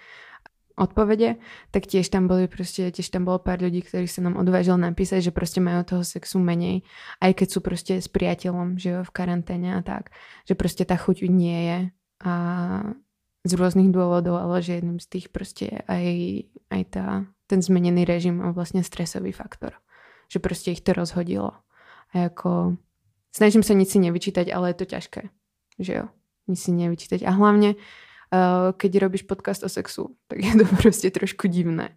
odpovede, 0.77 1.41
tak 1.73 1.89
tiež 1.89 2.05
tam 2.13 2.29
boli 2.29 2.45
proste, 2.45 2.93
tiež 2.93 3.09
tam 3.09 3.25
bolo 3.25 3.41
pár 3.41 3.57
ľudí, 3.65 3.81
ktorí 3.81 4.05
sa 4.05 4.21
nám 4.21 4.37
odvážili 4.37 4.77
napísať, 4.77 5.25
že 5.25 5.31
proste 5.33 5.57
majú 5.57 5.81
toho 5.81 6.05
sexu 6.05 6.37
menej, 6.37 6.85
aj 7.17 7.33
keď 7.33 7.47
sú 7.49 7.59
proste 7.65 7.93
s 7.97 8.05
priateľom, 8.05 8.77
že 8.77 8.93
jo, 8.93 8.99
v 9.01 9.11
karanténe 9.11 9.73
a 9.73 9.81
tak, 9.81 10.13
že 10.45 10.53
proste 10.53 10.85
tá 10.85 10.93
chuť 10.93 11.25
nie 11.33 11.59
je 11.65 11.79
a 12.21 12.33
z 13.41 13.51
rôznych 13.57 13.89
dôvodov, 13.89 14.37
ale 14.37 14.61
že 14.61 14.77
jedným 14.77 15.01
z 15.01 15.07
tých 15.09 15.27
proste 15.33 15.65
je 15.65 15.79
aj, 15.89 16.07
aj 16.69 16.83
tá, 16.93 17.05
ten 17.49 17.59
zmenený 17.65 18.05
režim 18.05 18.45
a 18.45 18.53
vlastne 18.53 18.85
stresový 18.85 19.33
faktor. 19.33 19.81
Že 20.29 20.39
proste 20.43 20.69
ich 20.75 20.83
to 20.83 20.91
rozhodilo. 20.93 21.57
A 22.11 22.27
ako 22.27 22.75
snažím 23.31 23.63
sa 23.63 23.73
nic 23.73 23.87
si 23.87 23.97
nevyčítať, 24.03 24.51
ale 24.51 24.75
je 24.75 24.77
to 24.83 24.85
ťažké. 24.91 25.21
Že 25.79 25.91
jo, 25.95 26.05
nic 26.51 26.59
si 26.59 26.71
nevyčítať. 26.75 27.23
A 27.23 27.31
hlavne 27.31 27.79
Eh, 27.79 28.05
keď 28.77 28.97
robíš 28.97 29.21
podcast 29.21 29.63
o 29.63 29.69
sexu, 29.69 30.15
tak 30.27 30.45
je 30.45 30.55
to 30.55 30.75
prostě 30.75 31.11
trošku 31.11 31.47
divné. 31.47 31.89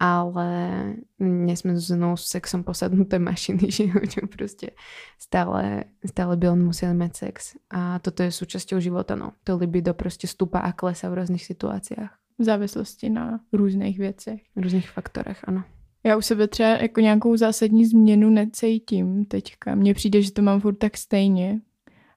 Ale 0.00 0.80
nesme 1.18 1.76
znovu 1.76 2.16
s 2.16 2.24
sexom 2.24 2.64
posadnuté 2.64 3.18
mašiny, 3.18 3.70
že 3.70 3.84
jo, 3.84 4.26
prostě 4.36 4.70
stále, 5.18 5.84
stále 6.06 6.36
by 6.36 6.48
on 6.48 6.64
musel 6.64 6.94
mít 6.94 7.16
sex. 7.16 7.54
A 7.70 7.98
toto 7.98 8.22
je 8.22 8.30
súčasťou 8.32 8.80
života, 8.80 9.14
no. 9.14 9.32
To 9.44 9.56
libido 9.56 9.94
prostě 9.94 10.26
stupá 10.26 10.58
a 10.58 10.72
klesá 10.72 11.10
v 11.10 11.14
různých 11.14 11.44
situacích. 11.44 11.98
V 12.38 12.44
závislosti 12.44 13.10
na 13.10 13.40
různých 13.52 13.98
věcech. 13.98 14.40
V 14.56 14.62
různých 14.62 14.90
faktorech, 14.90 15.40
ano. 15.44 15.64
Já 16.06 16.16
u 16.16 16.22
sebe 16.22 16.48
třeba 16.48 16.68
jako 16.68 17.00
nějakou 17.00 17.36
zásadní 17.36 17.86
změnu 17.86 18.30
necítím 18.30 19.24
teďka. 19.24 19.74
Mně 19.74 19.94
přijde, 19.94 20.22
že 20.22 20.32
to 20.32 20.42
mám 20.42 20.60
furt 20.60 20.74
tak 20.74 20.96
stejně. 20.96 21.60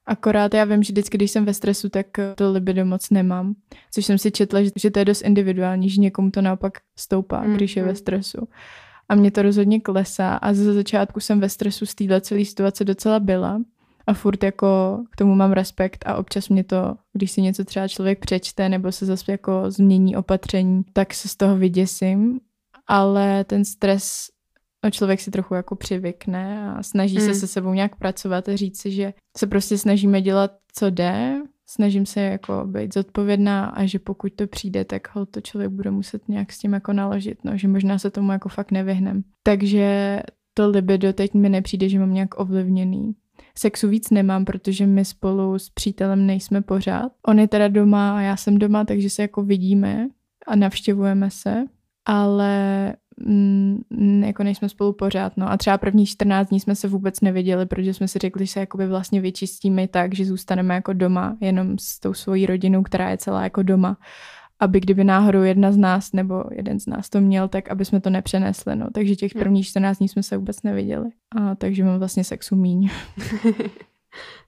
Akorát 0.08 0.54
já 0.54 0.64
vím, 0.64 0.82
že 0.82 0.92
vždycky, 0.92 1.16
když 1.16 1.30
jsem 1.30 1.44
ve 1.44 1.54
stresu, 1.54 1.88
tak 1.88 2.06
to 2.34 2.52
libido 2.52 2.84
moc 2.84 3.10
nemám. 3.10 3.54
Což 3.90 4.06
jsem 4.06 4.18
si 4.18 4.30
četla, 4.30 4.60
že 4.76 4.90
to 4.90 4.98
je 4.98 5.04
dost 5.04 5.22
individuální, 5.22 5.90
že 5.90 6.00
někomu 6.00 6.30
to 6.30 6.42
naopak 6.42 6.78
stoupá, 6.98 7.40
mm, 7.40 7.54
když 7.54 7.76
je 7.76 7.84
ve 7.84 7.94
stresu. 7.94 8.48
A 9.08 9.14
mě 9.14 9.30
to 9.30 9.42
rozhodně 9.42 9.80
klesá 9.80 10.34
a 10.34 10.52
ze 10.52 10.74
začátku 10.74 11.20
jsem 11.20 11.40
ve 11.40 11.48
stresu 11.48 11.86
z 11.86 11.94
téhle 11.94 12.20
celé 12.20 12.44
situace 12.44 12.84
docela 12.84 13.20
byla 13.20 13.60
a 14.06 14.12
furt 14.14 14.42
jako 14.42 15.00
k 15.10 15.16
tomu 15.16 15.34
mám 15.34 15.52
respekt 15.52 16.04
a 16.06 16.16
občas 16.16 16.48
mě 16.48 16.64
to, 16.64 16.96
když 17.12 17.30
si 17.30 17.42
něco 17.42 17.64
třeba 17.64 17.88
člověk 17.88 18.18
přečte 18.18 18.68
nebo 18.68 18.92
se 18.92 19.06
zase 19.06 19.32
jako 19.32 19.62
změní 19.70 20.16
opatření, 20.16 20.82
tak 20.92 21.14
se 21.14 21.28
z 21.28 21.36
toho 21.36 21.56
vyděsím, 21.56 22.40
ale 22.86 23.44
ten 23.44 23.64
stres 23.64 24.26
a 24.82 24.90
člověk 24.90 25.20
si 25.20 25.30
trochu 25.30 25.54
jako 25.54 25.76
přivykne 25.76 26.72
a 26.72 26.82
snaží 26.82 27.18
mm. 27.18 27.24
se 27.24 27.34
se 27.34 27.46
sebou 27.46 27.72
nějak 27.72 27.96
pracovat 27.96 28.48
a 28.48 28.56
říct 28.56 28.80
si, 28.80 28.90
že 28.90 29.14
se 29.36 29.46
prostě 29.46 29.78
snažíme 29.78 30.22
dělat, 30.22 30.50
co 30.72 30.90
jde, 30.90 31.42
snažím 31.66 32.06
se 32.06 32.20
jako 32.20 32.64
být 32.66 32.94
zodpovědná 32.94 33.66
a 33.66 33.86
že 33.86 33.98
pokud 33.98 34.32
to 34.32 34.46
přijde, 34.46 34.84
tak 34.84 35.14
ho 35.14 35.26
to 35.26 35.40
člověk 35.40 35.70
bude 35.70 35.90
muset 35.90 36.28
nějak 36.28 36.52
s 36.52 36.58
tím 36.58 36.72
jako 36.72 36.92
naložit, 36.92 37.44
no, 37.44 37.56
že 37.56 37.68
možná 37.68 37.98
se 37.98 38.10
tomu 38.10 38.32
jako 38.32 38.48
fakt 38.48 38.70
nevyhnem. 38.70 39.24
Takže 39.42 40.20
to 40.54 40.68
libido 40.70 41.12
teď 41.12 41.34
mi 41.34 41.48
nepřijde, 41.48 41.88
že 41.88 41.98
mám 41.98 42.14
nějak 42.14 42.40
ovlivněný. 42.40 43.14
Sexu 43.58 43.88
víc 43.88 44.10
nemám, 44.10 44.44
protože 44.44 44.86
my 44.86 45.04
spolu 45.04 45.58
s 45.58 45.70
přítelem 45.70 46.26
nejsme 46.26 46.62
pořád. 46.62 47.12
On 47.26 47.38
je 47.38 47.48
teda 47.48 47.68
doma 47.68 48.16
a 48.16 48.20
já 48.20 48.36
jsem 48.36 48.58
doma, 48.58 48.84
takže 48.84 49.10
se 49.10 49.22
jako 49.22 49.42
vidíme 49.42 50.08
a 50.46 50.56
navštěvujeme 50.56 51.30
se, 51.30 51.64
ale 52.04 52.94
mm, 53.26 54.24
jako 54.26 54.42
nejsme 54.42 54.68
spolu 54.68 54.92
pořád, 54.92 55.36
no. 55.36 55.50
A 55.50 55.56
třeba 55.56 55.78
první 55.78 56.06
14 56.06 56.48
dní 56.48 56.60
jsme 56.60 56.74
se 56.74 56.88
vůbec 56.88 57.20
neviděli, 57.20 57.66
protože 57.66 57.94
jsme 57.94 58.08
si 58.08 58.18
řekli, 58.18 58.46
že 58.46 58.52
se 58.52 58.60
jakoby 58.60 58.86
vlastně 58.86 59.20
vyčistíme 59.20 59.88
tak, 59.88 60.14
že 60.14 60.24
zůstaneme 60.24 60.74
jako 60.74 60.92
doma, 60.92 61.36
jenom 61.40 61.78
s 61.80 62.00
tou 62.00 62.14
svojí 62.14 62.46
rodinou, 62.46 62.82
která 62.82 63.10
je 63.10 63.18
celá 63.18 63.42
jako 63.42 63.62
doma 63.62 63.96
aby 64.60 64.80
kdyby 64.80 65.04
náhodou 65.04 65.42
jedna 65.42 65.72
z 65.72 65.76
nás 65.76 66.12
nebo 66.12 66.44
jeden 66.52 66.80
z 66.80 66.86
nás 66.86 67.08
to 67.08 67.20
měl, 67.20 67.48
tak 67.48 67.70
aby 67.70 67.84
jsme 67.84 68.00
to 68.00 68.10
nepřenesli. 68.10 68.76
No. 68.76 68.86
Takže 68.94 69.16
těch 69.16 69.34
hm. 69.34 69.38
prvních 69.38 69.66
14 69.66 69.98
dní 69.98 70.08
jsme 70.08 70.22
se 70.22 70.36
vůbec 70.36 70.62
neviděli. 70.62 71.10
A 71.36 71.54
takže 71.54 71.84
mám 71.84 71.98
vlastně 71.98 72.24
sexu 72.24 72.56
míň. 72.56 72.90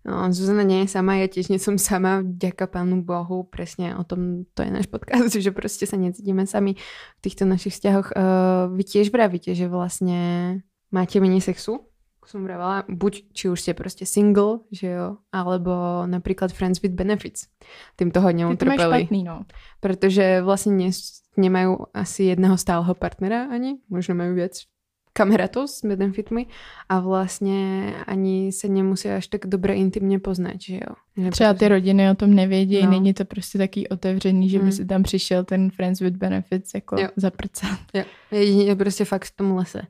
No, 0.00 0.32
Zuzana 0.32 0.64
nie 0.64 0.84
je 0.84 0.96
sama, 0.96 1.20
ja 1.20 1.28
tiež 1.28 1.52
nie 1.52 1.60
som 1.60 1.76
sama, 1.76 2.24
ďaká 2.24 2.64
Pánu 2.64 3.04
Bohu, 3.04 3.44
presne 3.44 3.92
o 3.96 4.02
tom 4.04 4.48
to 4.56 4.64
je 4.64 4.70
náš 4.72 4.88
podcast, 4.88 5.36
že 5.44 5.52
proste 5.52 5.84
sa 5.84 6.00
necítime 6.00 6.48
sami 6.48 6.80
v 7.18 7.20
týchto 7.20 7.44
našich 7.44 7.76
vzťahoch. 7.76 8.08
Uh, 8.16 8.72
vy 8.72 8.82
tiež 8.82 9.12
vravíte, 9.12 9.52
že 9.52 9.68
vlastne 9.68 10.60
máte 10.88 11.20
menej 11.20 11.44
sexu, 11.44 11.90
ako 12.20 12.26
som 12.28 12.44
vravela, 12.44 12.84
buď 12.84 13.32
či 13.32 13.48
už 13.48 13.56
ste 13.56 13.72
proste 13.72 14.04
single, 14.04 14.68
že 14.68 14.92
jo, 14.92 15.24
alebo 15.32 16.04
napríklad 16.04 16.52
friends 16.52 16.84
with 16.84 16.92
benefits. 16.92 17.48
Tým 17.96 18.12
to 18.12 18.20
hodne 18.20 18.44
utrpeli. 18.44 19.08
Špatný, 19.08 19.24
no. 19.24 19.48
Protože 19.80 20.44
vlastne 20.44 20.76
ne, 20.76 20.92
nemajú 21.40 21.88
asi 21.96 22.28
jedného 22.28 22.60
stáleho 22.60 22.92
partnera 22.92 23.48
ani, 23.48 23.80
možno 23.88 24.20
majú 24.20 24.36
viac 24.36 24.68
kamarátov 25.12 25.70
s 25.70 25.84
benefitmi 25.84 26.46
a 26.88 27.00
vlastně 27.00 27.92
ani 28.06 28.52
se 28.52 28.68
nemusí 28.68 29.08
až 29.08 29.26
tak 29.26 29.46
dobře 29.46 29.74
intimně 29.74 30.18
poznat, 30.18 30.54
že 30.60 30.74
jo. 30.74 30.94
Že 31.16 31.30
Třeba 31.30 31.54
ty 31.54 31.68
rodiny 31.68 32.10
o 32.10 32.14
tom 32.14 32.34
nevědí, 32.34 32.82
no. 32.82 32.90
není 32.90 33.14
to 33.14 33.24
prostě 33.24 33.58
taký 33.58 33.88
otevřený, 33.88 34.48
že 34.48 34.58
by 34.58 34.64
mm. 34.64 34.72
si 34.72 34.84
tam 34.86 35.02
přišel 35.02 35.44
ten 35.44 35.70
Friends 35.70 36.00
with 36.00 36.16
Benefits 36.16 36.74
jako 36.74 37.00
jo. 37.00 37.08
zaprcat. 37.16 37.78
Jo, 37.94 38.04
jedině 38.30 38.76
prostě 38.76 39.04
fakt 39.04 39.24
v 39.24 39.36
tom 39.36 39.52
lese. 39.52 39.82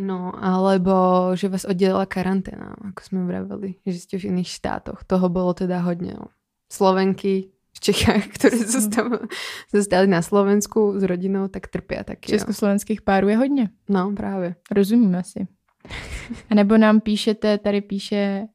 No, 0.00 0.44
alebo 0.44 0.92
že 1.34 1.48
vás 1.48 1.64
oddělila 1.64 2.06
karanténa, 2.06 2.76
jako 2.84 3.02
jsme 3.02 3.24
vravili, 3.24 3.74
že 3.86 3.92
jste 3.92 4.18
v 4.18 4.24
jiných 4.24 4.48
štátoch. 4.48 5.04
Toho 5.04 5.28
bylo 5.28 5.54
teda 5.54 5.80
hodně. 5.80 6.14
No. 6.14 6.26
Slovenky, 6.72 7.50
v 7.76 7.80
Čechách, 7.80 8.26
které 8.26 8.56
zostali 9.72 10.06
na 10.06 10.22
Slovensku 10.22 11.00
s 11.00 11.02
rodinou, 11.02 11.48
tak 11.48 11.66
trpí 11.66 11.96
taky. 12.04 12.30
Československých 12.32 13.02
párů 13.02 13.28
je 13.28 13.36
hodně. 13.36 13.68
No, 13.88 14.12
právě. 14.16 14.54
Rozumíme 14.70 15.22
si. 15.24 15.46
A 16.50 16.54
nebo 16.54 16.78
nám 16.78 17.00
píšete, 17.00 17.58
tady 17.58 17.80
píše 17.80 18.46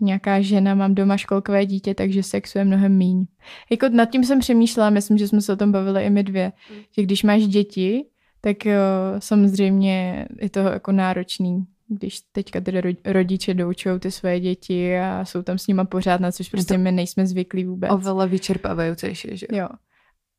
nějaká 0.00 0.40
žena, 0.40 0.74
mám 0.74 0.94
doma 0.94 1.16
školkové 1.16 1.66
dítě, 1.66 1.94
takže 1.94 2.22
sexu 2.22 2.58
je 2.58 2.64
mnohem 2.64 2.96
míň. 2.96 3.26
Jako 3.70 3.88
nad 3.88 4.10
tím 4.10 4.24
jsem 4.24 4.38
přemýšlela, 4.38 4.90
myslím, 4.90 5.18
že 5.18 5.28
jsme 5.28 5.40
se 5.40 5.52
o 5.52 5.56
tom 5.56 5.72
bavili 5.72 6.04
i 6.04 6.10
my 6.10 6.22
dvě, 6.22 6.52
mm. 6.70 6.76
že 6.96 7.02
když 7.02 7.22
máš 7.22 7.46
děti, 7.46 8.04
tak 8.40 8.66
jo, 8.66 8.74
samozřejmě 9.18 10.26
je 10.40 10.50
to 10.50 10.60
jako 10.60 10.92
náročný 10.92 11.66
když 11.88 12.20
teďka 12.32 12.60
tedy 12.60 12.96
rodiče 13.04 13.54
doučou 13.54 13.98
ty 13.98 14.10
své 14.10 14.40
děti 14.40 14.98
a 14.98 15.24
jsou 15.24 15.42
tam 15.42 15.58
s 15.58 15.66
nima 15.66 15.84
pořád, 15.84 16.20
na 16.20 16.32
což 16.32 16.48
prostě 16.48 16.78
my 16.78 16.92
nejsme 16.92 17.26
zvyklí 17.26 17.64
vůbec. 17.64 17.90
Oveľa 17.90 18.28
vyčerpávající, 18.28 19.14
že 19.14 19.46
jo. 19.52 19.68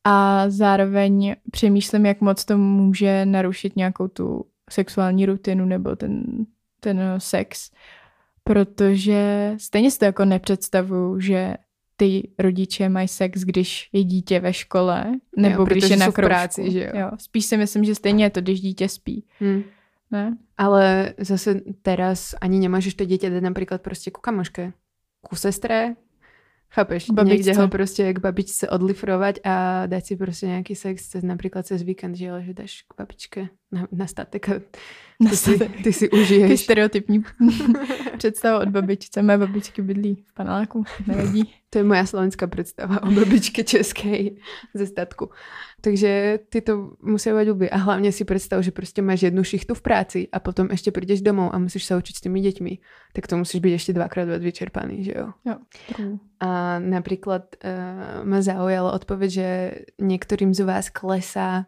A 0.03 0.45
zároveň 0.49 1.35
přemýšlím, 1.51 2.05
jak 2.05 2.21
moc 2.21 2.45
to 2.45 2.57
může 2.57 3.25
narušit 3.25 3.75
nějakou 3.75 4.07
tu 4.07 4.45
sexuální 4.69 5.25
rutinu 5.25 5.65
nebo 5.65 5.95
ten, 5.95 6.23
ten 6.79 7.01
sex, 7.17 7.71
protože 8.43 9.53
stejně 9.57 9.91
si 9.91 9.99
to 9.99 10.05
jako 10.05 10.25
nepředstavuju, 10.25 11.19
že 11.19 11.55
ty 11.95 12.29
rodiče 12.39 12.89
mají 12.89 13.07
sex, 13.07 13.41
když 13.41 13.89
je 13.93 14.03
dítě 14.03 14.39
ve 14.39 14.53
škole, 14.53 15.05
nebo 15.37 15.61
jo, 15.61 15.65
když 15.65 15.89
je 15.89 15.97
na 15.97 16.05
kroužku. 16.05 16.21
práci, 16.21 16.71
že 16.71 16.83
jo? 16.83 16.91
jo. 17.01 17.11
Spíš 17.17 17.45
si 17.45 17.57
myslím, 17.57 17.83
že 17.83 17.95
stejně 17.95 18.25
je 18.25 18.29
to, 18.29 18.41
když 18.41 18.61
dítě 18.61 18.89
spí. 18.89 19.25
Hmm. 19.39 19.63
Ne? 20.09 20.37
Ale 20.57 21.13
zase 21.21 21.61
teraz 21.85 22.33
ani 22.41 22.57
nemôžeš 22.57 22.97
to 22.97 23.05
dieťa 23.05 23.29
dať 23.29 23.43
napríklad 23.45 23.79
proste 23.85 24.09
ku 24.09 24.19
kamoške, 24.21 24.73
ku 25.21 25.35
sestre, 25.37 25.97
Chápeš? 26.69 27.09
Babičce. 27.09 27.49
Niekde 27.49 27.53
ho 27.57 27.65
proste 27.65 28.13
k 28.13 28.21
babičce 28.21 28.69
odlifrovať 28.69 29.41
a 29.41 29.85
dať 29.89 30.03
si 30.05 30.13
proste 30.13 30.45
nejaký 30.53 30.77
sex 30.77 31.01
cez, 31.01 31.25
napríklad 31.25 31.65
cez 31.65 31.81
víkend, 31.81 32.13
že, 32.13 32.29
že 32.45 32.53
dáš 32.53 32.85
k 32.85 32.91
babičke 32.93 33.41
na, 33.71 33.87
na 33.91 34.07
statek 34.07 34.49
a 34.49 34.53
ty, 35.29 35.35
si, 35.35 35.59
ty 35.83 35.93
si 35.93 36.09
užiješ. 36.09 36.49
Ty 36.51 36.57
stereotypní 36.57 37.23
představa 38.17 38.59
od 38.59 38.69
babičce. 38.69 39.21
Moje 39.21 39.37
babičky 39.37 39.81
bydlí 39.81 40.23
v 40.27 40.33
panáku, 40.33 40.83
nevidí. 41.07 41.53
To 41.69 41.77
je 41.77 41.83
moja 41.83 42.05
slovenská 42.05 42.47
představa 42.47 43.03
o 43.03 43.11
babičke 43.11 43.63
českej 43.63 44.37
ze 44.73 44.85
statku. 44.85 45.29
Takže 45.81 46.39
ty 46.49 46.61
to 46.61 46.91
musí 47.01 47.29
být 47.29 47.47
ľúbi. 47.47 47.69
A 47.69 47.77
hlavně 47.77 48.11
si 48.11 48.25
představ, 48.25 48.63
že 48.63 48.71
prostě 48.71 49.01
máš 49.01 49.21
jednu 49.21 49.43
šichtu 49.43 49.73
v 49.73 49.81
práci 49.81 50.27
a 50.31 50.39
potom 50.39 50.67
ještě 50.71 50.91
přijdeš 50.91 51.21
domů 51.21 51.55
a 51.55 51.59
musíš 51.59 51.83
se 51.85 51.97
učit 51.97 52.15
s 52.15 52.21
těmi 52.21 52.41
dětmi. 52.41 52.77
Tak 53.13 53.27
to 53.27 53.37
musíš 53.37 53.61
být 53.61 53.71
ještě 53.71 53.93
dvakrát 53.93 54.25
vyčerpaný, 54.39 55.03
že 55.03 55.13
jo? 55.17 55.31
Jo. 55.45 55.55
A 56.39 56.79
například 56.79 57.55
uh, 57.63 58.25
ma 58.29 58.41
zaujalo 58.41 58.93
odpověď, 58.93 59.31
že 59.31 59.71
některým 60.01 60.53
z 60.53 60.59
vás 60.59 60.89
klesá 60.89 61.65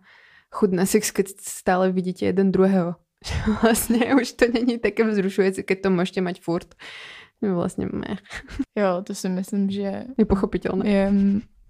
chud 0.51 0.73
na 0.73 0.85
sex, 0.85 1.11
keď 1.11 1.27
stále 1.39 1.91
vidíte 1.91 2.25
jeden 2.25 2.51
druhého. 2.51 2.95
Vlastně 3.61 4.15
už 4.15 4.31
to 4.31 4.45
není 4.53 4.79
také 4.79 5.03
vzrušující, 5.03 5.63
keď 5.63 5.81
to 5.81 5.89
můžete 5.89 6.21
mať 6.21 6.41
furt. 6.41 6.75
Vlastně 7.41 7.87
meh. 7.93 8.19
Jo, 8.77 9.03
to 9.03 9.15
si 9.15 9.29
myslím, 9.29 9.69
že 9.69 10.03
je 10.17 10.25
pochopitelné. 10.25 10.89
Je 10.89 11.13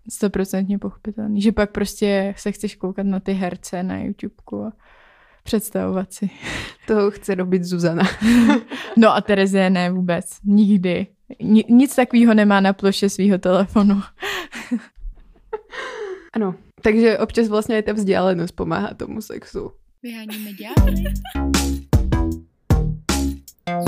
stoprocentně 0.09 0.79
pochopitelný. 0.79 1.41
Že 1.41 1.51
pak 1.51 1.71
prostě 1.71 2.33
se 2.37 2.51
chceš 2.51 2.75
koukat 2.75 3.05
na 3.05 3.19
ty 3.19 3.33
herce 3.33 3.83
na 3.83 3.97
YouTubeku 3.97 4.63
a 4.63 4.73
představovat 5.43 6.13
si. 6.13 6.29
To 6.87 7.11
chce 7.11 7.35
robit 7.35 7.63
Zuzana. 7.63 8.03
no 8.97 9.15
a 9.15 9.21
Terezie 9.21 9.69
ne 9.69 9.91
vůbec. 9.91 10.37
Nikdy. 10.43 11.07
Nic 11.69 11.95
takového 11.95 12.33
nemá 12.33 12.59
na 12.59 12.73
ploše 12.73 13.09
svého 13.09 13.37
telefonu. 13.37 14.01
ano, 16.33 16.55
takže 16.81 17.17
občas 17.17 17.47
vlastně 17.47 17.79
i 17.79 17.83
ta 17.83 17.93
vzdálenost 17.93 18.51
pomáhá 18.51 18.93
tomu 18.93 19.21
sexu. 19.21 19.71
Vyháníme 20.03 20.53
ďábly. 20.53 21.03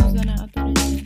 Zuzana 0.01 0.35
a 0.43 0.47
Terezie. 0.47 1.03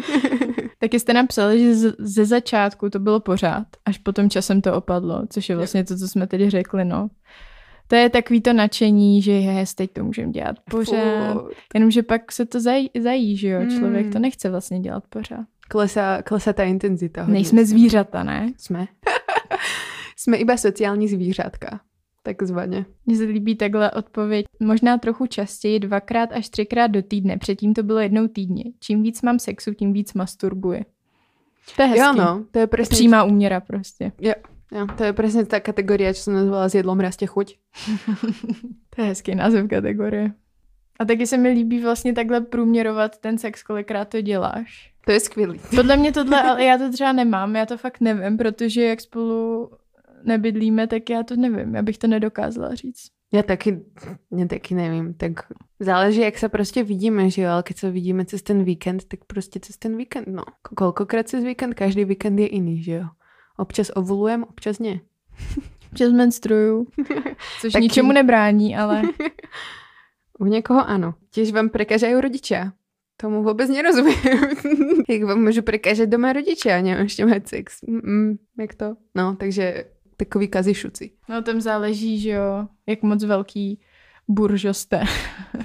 Taky 0.78 1.00
jste 1.00 1.12
nám 1.12 1.26
psali, 1.26 1.60
že 1.60 1.74
ze 1.98 2.24
začátku 2.24 2.90
to 2.90 2.98
bylo 2.98 3.20
pořád, 3.20 3.66
až 3.84 3.98
potom 3.98 4.30
časem 4.30 4.60
to 4.60 4.74
opadlo, 4.74 5.22
což 5.30 5.48
je 5.48 5.56
vlastně 5.56 5.84
to, 5.84 5.96
co 5.96 6.08
jsme 6.08 6.26
teď 6.26 6.48
řekli, 6.50 6.84
no. 6.84 7.08
To 7.90 7.96
je 7.96 8.10
takový 8.10 8.40
to 8.40 8.52
nadšení, 8.52 9.22
že 9.22 9.32
je, 9.32 9.64
teď 9.74 9.90
to 9.92 10.04
můžeme 10.04 10.32
dělat 10.32 10.56
pořád. 10.70 11.32
Furt. 11.32 11.54
Jenomže 11.74 12.02
pak 12.02 12.32
se 12.32 12.46
to 12.46 12.60
zaj, 12.60 12.88
zají, 13.02 13.36
že 13.36 13.48
jo? 13.48 13.60
Člověk 13.78 14.12
to 14.12 14.18
nechce 14.18 14.50
vlastně 14.50 14.80
dělat 14.80 15.04
pořád. 15.08 15.46
Klesá, 15.68 16.22
klesá 16.22 16.52
ta 16.52 16.62
intenzita. 16.62 17.22
Hodně. 17.22 17.32
Nejsme 17.32 17.64
zvířata, 17.64 18.22
ne? 18.22 18.52
Jsme. 18.58 18.86
Jsme 20.16 20.36
iba 20.36 20.56
sociální 20.56 21.08
zvířátka 21.08 21.80
takzvaně. 22.22 22.84
Mně 23.06 23.16
se 23.16 23.24
líbí 23.24 23.56
takhle 23.56 23.90
odpověď. 23.90 24.46
Možná 24.60 24.98
trochu 24.98 25.26
častěji, 25.26 25.80
dvakrát 25.80 26.32
až 26.32 26.48
třikrát 26.48 26.86
do 26.86 27.02
týdne. 27.02 27.38
Předtím 27.38 27.74
to 27.74 27.82
bylo 27.82 27.98
jednou 27.98 28.28
týdně. 28.28 28.64
Čím 28.80 29.02
víc 29.02 29.22
mám 29.22 29.38
sexu, 29.38 29.74
tím 29.74 29.92
víc 29.92 30.14
masturbuji. 30.14 30.84
To 31.76 31.82
je 31.82 31.88
hezký. 31.88 32.00
Jo, 32.00 32.12
no, 32.12 32.44
to 32.50 32.58
je 32.58 32.66
přesně... 32.66 32.94
Přímá 32.94 33.24
úměra 33.24 33.60
prostě. 33.60 34.12
Jo, 34.20 34.32
jo, 34.72 34.86
to 34.98 35.04
je 35.04 35.12
přesně 35.12 35.46
ta 35.46 35.60
kategorie, 35.60 36.14
co 36.14 36.22
jsem 36.22 36.34
nazvala 36.34 36.68
s 36.68 36.74
jedlom 36.74 37.00
rastě 37.00 37.26
chuť. 37.26 37.58
to 38.96 39.02
je 39.02 39.08
hezký 39.08 39.34
název 39.34 39.68
kategorie. 39.68 40.32
A 40.98 41.04
taky 41.04 41.26
se 41.26 41.36
mi 41.36 41.48
líbí 41.48 41.82
vlastně 41.82 42.12
takhle 42.12 42.40
průměrovat 42.40 43.18
ten 43.18 43.38
sex, 43.38 43.62
kolikrát 43.62 44.08
to 44.08 44.20
děláš. 44.20 44.92
To 45.04 45.12
je 45.12 45.20
skvělý. 45.20 45.60
Podle 45.76 45.96
mě 45.96 46.12
tohle, 46.12 46.42
ale 46.50 46.64
já 46.64 46.78
to 46.78 46.92
třeba 46.92 47.12
nemám, 47.12 47.56
já 47.56 47.66
to 47.66 47.78
fakt 47.78 48.00
nevím, 48.00 48.36
protože 48.36 48.82
jak 48.82 49.00
spolu 49.00 49.70
nebydlíme, 50.24 50.86
tak 50.86 51.10
já 51.10 51.22
to 51.22 51.36
nevím, 51.36 51.74
já 51.74 51.82
bych 51.82 51.98
to 51.98 52.06
nedokázala 52.06 52.74
říct. 52.74 53.06
Já 53.32 53.42
taky, 53.42 53.80
já 54.36 54.46
taky 54.46 54.74
nevím, 54.74 55.14
tak 55.14 55.32
záleží, 55.80 56.20
jak 56.20 56.38
se 56.38 56.48
prostě 56.48 56.82
vidíme, 56.82 57.30
že 57.30 57.42
jo, 57.42 57.50
ale 57.50 57.62
když 57.66 57.80
se 57.80 57.90
vidíme 57.90 58.24
cez 58.24 58.42
ten 58.42 58.64
víkend, 58.64 59.04
tak 59.04 59.20
prostě 59.24 59.60
cez 59.60 59.76
ten 59.76 59.96
víkend, 59.96 60.28
no. 60.28 60.42
Kolkokrát 60.76 61.28
cez 61.28 61.44
víkend, 61.44 61.74
každý 61.74 62.04
víkend 62.04 62.38
je 62.38 62.54
jiný, 62.54 62.82
že 62.82 62.92
jo. 62.92 63.04
Občas 63.60 63.90
ovulujem, 63.94 64.44
občas 64.44 64.78
ne. 64.78 65.00
Občas 65.92 66.12
menstruju, 66.12 66.86
což 67.60 67.72
taky... 67.72 67.82
ničemu 67.82 68.12
nebrání, 68.12 68.76
ale... 68.76 69.02
U 70.38 70.46
někoho 70.46 70.88
ano. 70.88 71.14
Těž 71.30 71.52
vám 71.52 71.68
prekažají 71.68 72.14
rodiče. 72.14 72.70
Tomu 73.16 73.42
vůbec 73.42 73.70
nerozumím. 73.70 74.18
jak 75.08 75.22
vám 75.22 75.44
můžu 75.44 75.62
prekážet 75.62 76.10
doma 76.10 76.32
rodiče 76.32 76.72
a 76.72 76.76
ještě 76.76 77.26
mít 77.26 77.48
sex. 77.48 77.82
Mm, 77.86 78.38
jak 78.58 78.74
to? 78.74 78.96
No, 79.14 79.36
takže 79.36 79.84
takový 80.16 80.48
kazišuci. 80.48 81.10
No 81.28 81.42
tam 81.42 81.60
záleží, 81.60 82.20
že 82.20 82.30
jo, 82.30 82.66
jak 82.86 83.02
moc 83.02 83.24
velký 83.24 83.80
buržoste. 84.30 85.04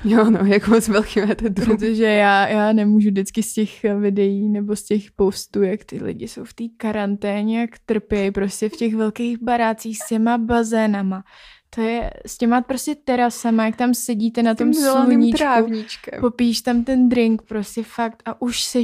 Jo, 0.04 0.30
no, 0.30 0.40
jak 0.46 0.68
moc 0.68 0.88
velký 0.88 1.22
máte 1.22 1.50
dům. 1.50 1.66
Protože 1.66 2.04
já, 2.04 2.48
já 2.48 2.74
nemůžu 2.74 3.10
vždycky 3.10 3.44
z 3.44 3.54
těch 3.54 3.84
videí 4.00 4.50
nebo 4.50 4.76
z 4.76 4.84
těch 4.84 5.12
postů, 5.12 5.64
jak 5.64 5.84
ty 5.84 6.04
lidi 6.04 6.28
jsou 6.28 6.44
v 6.44 6.54
té 6.54 6.64
karanténě, 6.78 7.62
jak 7.62 7.70
trpějí 7.86 8.32
prostě 8.32 8.70
v 8.70 8.72
těch 8.72 8.96
velkých 8.96 9.38
barácích 9.44 9.98
s 10.04 10.08
těma 10.08 10.38
bazénama. 10.38 11.24
To 11.70 11.82
je 11.82 12.12
s 12.26 12.38
těma 12.38 12.62
prostě 12.62 12.96
terasama, 12.96 13.66
jak 13.66 13.76
tam 13.76 13.94
sedíte 13.94 14.44
na 14.44 14.56
tom 14.56 14.74
sluníčku, 14.74 15.38
trávníčkem. 15.38 16.22
popíš 16.22 16.62
tam 16.62 16.84
ten 16.84 17.10
drink 17.10 17.42
prostě 17.42 17.84
fakt 17.84 18.24
a 18.26 18.42
už 18.42 18.64
jsi 18.64 18.84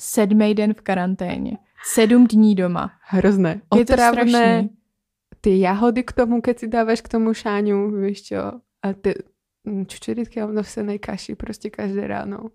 sedmý 0.00 0.54
den 0.54 0.74
v 0.74 0.80
karanténě. 0.80 1.58
Sedm 1.94 2.26
dní 2.26 2.54
doma. 2.54 2.90
Hrozné. 3.02 3.60
Je 3.74 3.84
to 3.84 3.92
Otravné. 3.92 4.30
strašný. 4.30 4.70
Ty 5.40 5.60
jahody 5.60 6.02
k 6.02 6.12
tomu, 6.12 6.40
keď 6.40 6.58
si 6.58 6.68
dávaš 6.68 7.00
k 7.00 7.08
tomu 7.08 7.34
šáňu, 7.34 7.90
víš 8.00 8.22
čo? 8.22 8.60
A 8.82 8.92
ty 8.92 9.14
mm, 9.64 9.86
čučeritky 9.86 10.40
a 10.40 10.46
vnosenej 10.46 10.98
kaši 10.98 11.34
prostě 11.34 11.70
každé 11.70 12.06
ráno. 12.06 12.50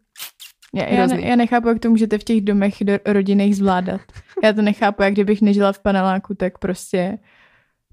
Já, 0.73 0.85
já, 0.89 1.07
ne, 1.07 1.21
já 1.21 1.35
nechápu, 1.35 1.67
jak 1.67 1.79
to 1.79 1.89
můžete 1.89 2.17
v 2.17 2.23
těch 2.23 2.41
domech 2.41 2.73
do, 2.81 2.93
rodinných 3.05 3.55
zvládat. 3.55 4.01
Já 4.43 4.53
to 4.53 4.61
nechápu, 4.61 5.03
jak 5.03 5.13
kdybych 5.13 5.41
nežila 5.41 5.71
v 5.71 5.79
paneláku, 5.79 6.35
tak 6.35 6.57
prostě 6.57 7.19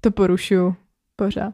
to 0.01 0.11
porušuju 0.11 0.75
pořád. 1.15 1.51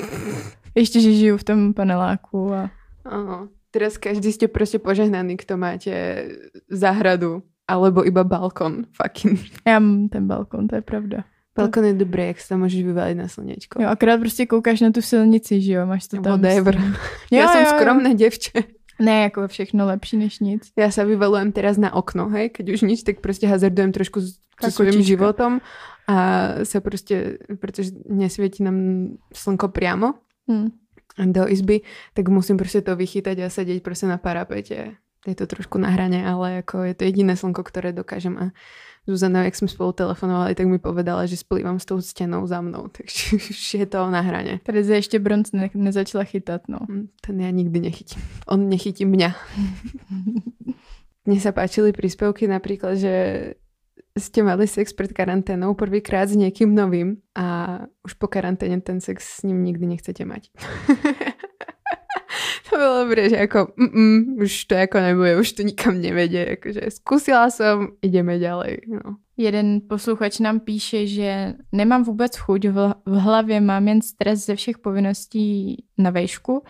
Ještě, 0.75 1.01
že 1.01 1.13
žiju 1.13 1.37
v 1.37 1.43
tom 1.43 1.73
paneláku 1.73 2.53
a 2.53 2.71
Áno. 3.05 3.49
Teraz 3.71 3.97
každý 3.97 4.31
ste 4.31 4.47
prostě 4.47 4.79
požehnaní, 4.79 5.37
kto 5.37 5.57
máte 5.57 6.25
zahradu 6.69 7.43
alebo 7.67 8.05
iba 8.05 8.23
balkon. 8.23 8.85
Fucking. 8.91 9.39
já 9.67 9.79
mám 9.79 10.09
ten 10.09 10.27
balkon, 10.27 10.67
to 10.67 10.75
je 10.75 10.81
pravda. 10.81 11.23
Balkon 11.55 11.85
je 11.85 11.93
dobré, 11.93 12.25
jak 12.27 12.39
se 12.39 12.49
tam 12.49 12.59
můžeš 12.59 12.83
vyvalit 12.83 13.17
na 13.17 13.27
slněčko. 13.27 13.81
Jo, 13.81 13.87
akorát 13.89 14.19
prostě 14.19 14.45
koukáš 14.45 14.81
na 14.81 14.91
tu 14.91 15.01
silnici, 15.01 15.61
že 15.61 15.73
jo, 15.73 15.85
máš 15.85 16.07
to 16.07 16.21
tam. 16.21 16.41
Whatever. 16.41 16.75
Jo, 17.31 17.47
som 17.47 17.61
jo, 17.61 17.67
jo. 17.67 17.77
skromné 17.77 18.15
devče. 18.15 18.51
Ne, 18.99 19.21
jako 19.21 19.47
všechno 19.47 19.85
lepší 19.85 20.17
než 20.17 20.39
nic. 20.39 20.61
Ja 20.77 20.91
sa 20.91 21.03
vyvalujem 21.03 21.51
teraz 21.51 21.77
na 21.77 21.89
okno, 21.93 22.29
hej, 22.29 22.49
keď 22.49 22.69
už 22.73 22.81
nič, 22.81 23.03
tak 23.03 23.19
prostě 23.19 23.47
hazardujem 23.47 23.91
trošku 23.91 24.21
s 24.21 24.37
svojím 24.69 24.93
kočička. 24.93 25.07
životom 25.07 25.61
a 26.07 26.17
sa 26.63 26.79
prostě, 26.81 27.37
pretože 27.59 27.91
nesvieti 28.09 28.63
nám 28.63 29.07
slnko 29.33 29.67
priamo 29.67 30.13
Hm. 30.51 30.69
do 31.25 31.47
izby, 31.49 31.81
tak 32.13 32.29
musím 32.29 32.57
prostě 32.57 32.81
to 32.81 32.95
vychytať 32.95 33.39
a 33.39 33.49
sedieť 33.49 33.83
prostě 33.83 34.05
na 34.07 34.17
parapete. 34.17 34.91
Je 35.27 35.35
to 35.35 35.47
trošku 35.47 35.77
na 35.77 35.89
hrane, 35.89 36.25
ale 36.25 36.51
jako 36.53 36.83
je 36.83 36.93
to 36.93 37.03
jediné 37.03 37.35
slnko, 37.37 37.63
ktoré 37.63 37.93
dokážem 37.93 38.37
a 38.37 38.51
Zuzana, 39.07 39.43
jak 39.43 39.55
jsme 39.55 39.67
spolu 39.67 39.91
telefonovali, 39.91 40.55
tak 40.55 40.67
mi 40.67 40.79
povedala, 40.79 41.25
že 41.25 41.37
splývam 41.37 41.79
s 41.79 41.85
tou 41.85 42.01
stěnou 42.01 42.47
za 42.47 42.61
mnou, 42.61 42.87
takže 42.87 43.35
už 43.49 43.73
je 43.73 43.85
to 43.85 44.09
na 44.09 44.21
hraně. 44.21 44.59
Tady 44.63 44.83
se 44.83 44.95
ještě 44.95 45.19
bronz 45.19 45.51
ne, 45.51 45.69
nezačala 45.73 46.23
chytat, 46.23 46.61
no. 46.67 46.79
Hm, 46.89 47.07
Ten 47.21 47.41
ja 47.41 47.49
nikdy 47.49 47.79
nechytím. 47.79 48.21
On 48.47 48.69
nechytí 48.69 49.05
mňa. 49.05 49.35
Mne 51.25 51.37
sa 51.37 51.53
páčili 51.53 51.93
príspevky 51.93 52.49
napríklad, 52.49 52.97
že 52.97 53.13
ste 54.17 54.41
mali 54.43 54.65
sex 54.67 54.89
pred 54.89 55.13
karanténou 55.13 55.77
prvýkrát 55.77 56.27
s 56.27 56.35
niekým 56.35 56.73
novým 56.73 57.21
a 57.37 57.77
už 58.03 58.17
po 58.17 58.27
karanténe 58.27 58.81
ten 58.81 58.99
sex 58.99 59.39
s 59.39 59.43
ním 59.45 59.63
nikdy 59.63 59.85
nechcete 59.85 60.25
mať. 60.25 60.49
to 62.71 62.77
bylo 62.77 63.03
dobré, 63.03 63.29
že 63.29 63.39
ako 63.39 63.67
mm, 63.75 64.39
už 64.41 64.65
to 64.65 64.73
jako 64.73 64.97
nebude, 64.99 65.39
už 65.39 65.51
to 65.51 65.61
nikam 65.63 66.01
nevedie. 66.01 66.55
Akože 66.55 66.87
skúsila 66.87 67.51
som, 67.51 67.99
ideme 67.99 68.39
ďalej. 68.39 68.87
No. 68.87 69.19
Jeden 69.35 69.81
posluchač 69.83 70.39
nám 70.39 70.59
píše, 70.59 71.07
že 71.07 71.53
nemám 71.71 72.03
vůbec 72.03 72.37
chuť, 72.37 72.61
v 72.65 72.75
hl- 72.75 72.95
v 73.05 73.15
hlavě 73.19 73.61
mám 73.61 73.87
jen 73.87 74.01
stres 74.01 74.45
ze 74.45 74.55
všech 74.55 74.77
povinností 74.77 75.83
na 75.97 76.09
vejšku, 76.09 76.63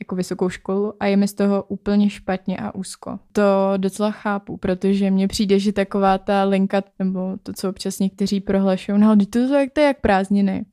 jako 0.00 0.16
vysokou 0.16 0.48
školu 0.48 0.92
a 1.00 1.06
je 1.06 1.16
mi 1.16 1.28
z 1.28 1.34
toho 1.34 1.62
úplně 1.62 2.10
špatně 2.10 2.56
a 2.58 2.74
úzko. 2.74 3.18
To 3.32 3.72
docela 3.76 4.10
chápu, 4.10 4.56
protože 4.56 5.10
mně 5.10 5.28
přijde, 5.28 5.58
že 5.58 5.72
taková 5.72 6.18
ta 6.18 6.44
linka, 6.44 6.82
nebo 6.98 7.36
to, 7.42 7.52
co 7.52 7.70
občas 7.70 7.98
někteří 7.98 8.40
prohlašují, 8.40 8.98
no 9.00 9.16
to, 9.30 9.48
to 9.72 9.80
je 9.80 9.86
jak 9.86 10.00
prázdniny, 10.00 10.64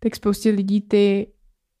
tak 0.00 0.16
spoustě 0.16 0.50
lidí 0.50 0.80
ty 0.80 1.26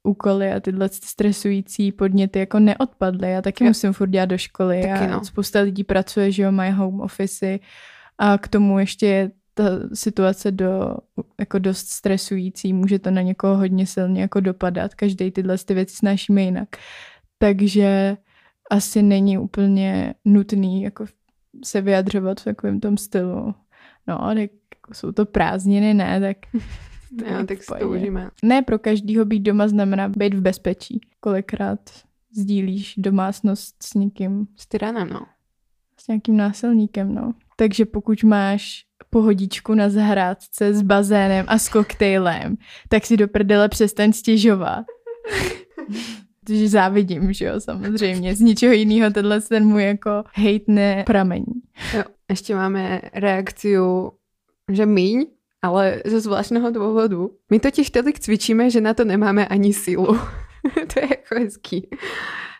úkoly 0.02 0.52
a 0.52 0.60
tyhle 0.60 0.88
stresující 0.88 1.92
podněty 1.92 2.38
jako 2.38 2.58
neodpadly. 2.58 3.30
Já 3.30 3.42
taky 3.42 3.64
Jo. 3.64 3.70
musím 3.70 3.92
furt 3.92 4.10
dělat 4.10 4.24
do 4.26 4.38
školy 4.38 4.82
Taky 4.82 4.92
a 5.04 5.06
no. 5.06 5.24
spousta 5.24 5.60
lidí 5.60 5.84
pracuje, 5.84 6.32
že 6.32 6.42
jo, 6.42 6.52
mají 6.52 6.72
home 6.72 7.00
office 7.00 7.58
a 8.18 8.38
k 8.38 8.48
tomu 8.48 8.78
ještě 8.78 9.06
je 9.06 9.30
ta 9.54 9.64
situace 9.94 10.50
do, 10.50 10.96
jako 11.40 11.58
dost 11.58 11.88
stresující, 11.88 12.72
může 12.72 12.98
to 12.98 13.10
na 13.10 13.22
někoho 13.22 13.56
hodně 13.56 13.86
silně 13.86 14.20
jako 14.20 14.40
dopadat, 14.40 14.94
každý 14.94 15.30
tyhle 15.30 15.58
ty 15.58 15.74
věci 15.74 15.96
snášíme 15.96 16.42
jinak. 16.42 16.68
Takže 17.38 18.16
asi 18.70 19.02
není 19.02 19.38
úplně 19.38 20.14
nutný 20.24 20.82
jako 20.82 21.06
se 21.64 21.80
vyjadřovat 21.80 22.40
v 22.40 22.44
takovém 22.44 22.80
tom 22.80 22.96
stylu. 22.96 23.54
No, 24.06 24.22
ale 24.22 24.40
jako 24.40 24.94
jsou 24.94 25.12
to 25.12 25.26
prázdniny, 25.26 25.94
ne, 25.94 26.20
tak 26.20 26.36
No, 27.12 27.46
tak 27.46 27.62
si 27.62 27.72
to 27.78 27.88
užíme. 27.88 28.30
ne 28.42 28.62
pro 28.62 28.78
každýho 28.78 29.24
být 29.24 29.40
doma 29.40 29.68
znamená 29.68 30.08
být 30.08 30.34
v 30.34 30.40
bezpečí. 30.40 31.00
Kolikrát 31.20 31.80
sdílíš 32.36 32.94
domácnost 32.96 33.82
s 33.82 33.94
někým, 33.94 34.46
S 34.56 34.66
tyranem, 34.66 35.08
no. 35.08 35.20
s 36.00 36.08
nějakým 36.08 36.36
násilníkem, 36.36 37.14
no. 37.14 37.34
Takže 37.56 37.84
pokud 37.84 38.24
máš 38.24 38.84
pohodičku 39.10 39.74
na 39.74 39.90
zahrádce 39.90 40.74
s 40.74 40.82
bazénem 40.82 41.44
a 41.48 41.58
s 41.58 41.68
koktejlem, 41.68 42.56
tak 42.88 43.06
si 43.06 43.16
do 43.16 43.28
prdele 43.28 43.68
přestaň 43.68 44.12
stěžovat. 44.12 44.84
Protože 46.44 46.68
závidím, 46.68 47.32
že 47.32 47.44
jo, 47.44 47.60
samozřejmě. 47.60 48.34
Z 48.34 48.40
ničeho 48.40 48.72
jiného 48.72 49.10
tenhle 49.10 49.40
ten 49.40 49.64
můj 49.64 49.84
jako 49.84 50.24
hejt 50.34 50.68
nepramení. 50.68 51.62
Jo, 51.94 52.02
ešte 52.28 52.54
máme 52.54 53.00
reakciu, 53.12 54.12
že 54.72 54.86
míň, 54.86 55.26
ale 55.62 56.02
zo 56.06 56.20
zvláštneho 56.20 56.70
dôvodu. 56.70 57.30
My 57.50 57.58
totiž 57.60 57.90
tolik 57.90 58.20
cvičíme, 58.20 58.70
že 58.70 58.80
na 58.80 58.94
to 58.94 59.04
nemáme 59.04 59.46
ani 59.46 59.72
sílu. 59.74 60.18
to 60.92 60.94
je 61.00 61.06
jako 61.10 61.34
hezký. 61.34 61.88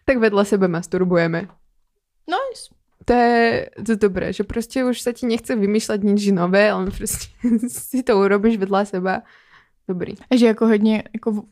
Tak 0.04 0.18
vedle 0.18 0.44
sebe 0.44 0.68
masturbujeme. 0.68 1.48
Nice. 2.28 2.74
To 3.04 3.12
je, 3.12 3.70
to 3.87 3.92
je 3.92 3.96
dobré, 3.96 4.32
že 4.32 4.44
prostě 4.44 4.84
už 4.84 5.00
sa 5.00 5.12
ti 5.12 5.26
nechce 5.26 5.56
vymýšľať 5.56 6.04
nič 6.04 6.28
nové, 6.28 6.70
ale 6.70 6.90
prostě 6.90 7.26
si 7.68 8.02
to 8.02 8.18
urobíš 8.20 8.56
vedle 8.56 8.87
seba. 8.87 9.22
Dobrý. 9.88 10.14
A 10.30 10.37
že 10.37 10.46
jako 10.46 10.66
hodně 10.66 11.02
jako 11.14 11.42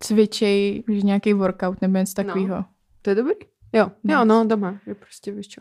cvičej, 0.00 0.84
že 0.88 1.00
nějaký 1.02 1.32
workout 1.32 1.82
nebo 1.82 1.98
něco 1.98 2.14
takového. 2.14 2.64
To 3.02 3.10
je 3.10 3.14
dobrý? 3.16 3.34
Jo, 3.72 3.90
jo, 4.04 4.18
Nice. 4.18 4.24
no 4.24 4.44
doma, 4.44 4.80
že 4.86 4.94
prostě 4.94 5.32
víš 5.32 5.48
čo. 5.48 5.60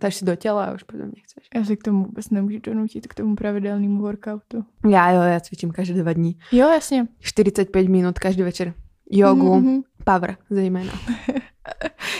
Dáš 0.00 0.14
si 0.16 0.24
do 0.24 0.36
těla 0.36 0.64
a 0.64 0.72
už 0.72 0.82
potom 0.82 1.00
nechceš. 1.16 1.48
Já 1.54 1.64
se 1.64 1.76
k 1.76 1.82
tomu 1.82 2.04
vůbec 2.04 2.30
nemůžu 2.30 2.58
donutit, 2.62 3.06
k 3.06 3.14
tomu 3.14 3.36
pravidelnému 3.36 4.02
workoutu. 4.02 4.64
Já 4.90 5.10
jo, 5.10 5.22
já 5.22 5.40
cvičím 5.40 5.70
každé 5.70 6.02
dva 6.02 6.12
dní. 6.12 6.36
Jo, 6.52 6.68
jasně. 6.68 7.06
45 7.20 7.88
minut 7.88 8.18
každý 8.18 8.42
večer. 8.42 8.74
Jogu, 9.10 9.54
Mhm. 9.60 9.80
power 10.04 10.36
zejména. 10.50 10.92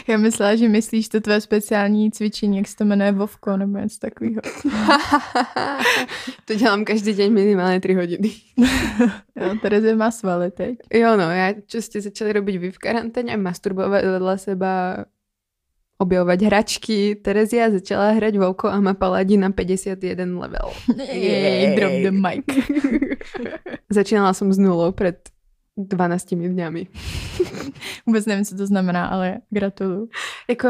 Já 0.09 0.17
myslela, 0.17 0.57
že 0.57 0.69
myslíš 0.69 1.09
to 1.09 1.21
tvé 1.21 1.41
speciální 1.41 2.11
cvičení, 2.11 2.57
jak 2.57 2.69
se 2.69 2.77
to 2.77 2.85
jmenuje 2.85 3.13
Vovko 3.13 3.57
nebo 3.57 3.79
něco 3.79 3.99
takového. 3.99 4.41
to 6.45 6.55
dělám 6.55 6.85
každý 6.85 7.15
den 7.15 7.33
minimálně 7.33 7.81
3 7.81 7.95
hodiny. 7.95 8.31
Jo, 9.37 9.55
Terezie 9.63 9.97
má 9.97 10.11
svaly 10.11 10.51
teď. 10.51 10.79
Jo 10.95 11.17
no, 11.17 11.31
já 11.31 11.55
začali 11.99 12.33
robiť 12.33 12.57
vy 12.59 12.71
v 12.71 12.79
karanténě, 12.79 13.37
masturbovat 13.37 14.05
vedle 14.05 14.39
seba, 14.39 15.05
objevovat 16.01 16.43
hračky. 16.43 17.21
Terezia 17.21 17.71
začala 17.71 18.17
hrať 18.17 18.41
Vovko 18.41 18.69
a 18.73 18.81
má 18.81 18.95
paladí 18.97 19.37
na 19.37 19.53
51 19.53 20.41
level. 20.41 20.73
Jej, 21.13 21.77
drop 21.77 21.93
the 21.93 22.11
mic. 22.11 22.45
Začínala 23.93 24.33
som 24.33 24.53
s 24.53 24.59
nulou 24.59 24.93
před 24.93 25.29
12 25.77 26.35
dňami. 26.35 26.87
Vůbec 28.07 28.27
nevím, 28.27 28.45
co 28.45 28.57
to 28.57 28.67
znamená, 28.67 29.07
ale 29.07 29.39
gratuluju. 29.51 30.09
Jako 30.49 30.69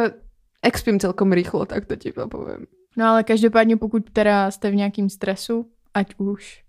expím 0.63 1.01
celkom 1.01 1.33
rýchlo, 1.33 1.67
tak 1.67 1.87
to 1.87 1.97
ti 1.97 2.13
poviem. 2.13 2.67
No 2.97 3.07
ale 3.07 3.25
každopádně, 3.25 3.77
pokud 3.77 4.11
teda 4.11 4.51
jste 4.51 4.71
v 4.71 4.75
nějakým 4.75 5.09
stresu, 5.09 5.67
ať 5.95 6.15
už 6.19 6.65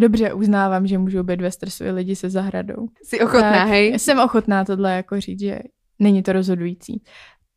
Dobře, 0.00 0.32
uznávám, 0.32 0.86
že 0.86 0.98
můžou 0.98 1.22
být 1.22 1.40
ve 1.40 1.50
stresu 1.50 1.84
i 1.84 1.90
lidi 1.90 2.16
se 2.16 2.30
zahradou. 2.30 2.88
Si 3.02 3.20
ochotná, 3.20 3.52
tak 3.52 3.68
hej? 3.68 3.98
Jsem 3.98 4.18
ochotná 4.18 4.64
tohle 4.64 4.96
jako 4.96 5.20
říct, 5.20 5.40
že 5.40 5.58
není 5.98 6.22
to 6.22 6.32
rozhodující. 6.32 7.02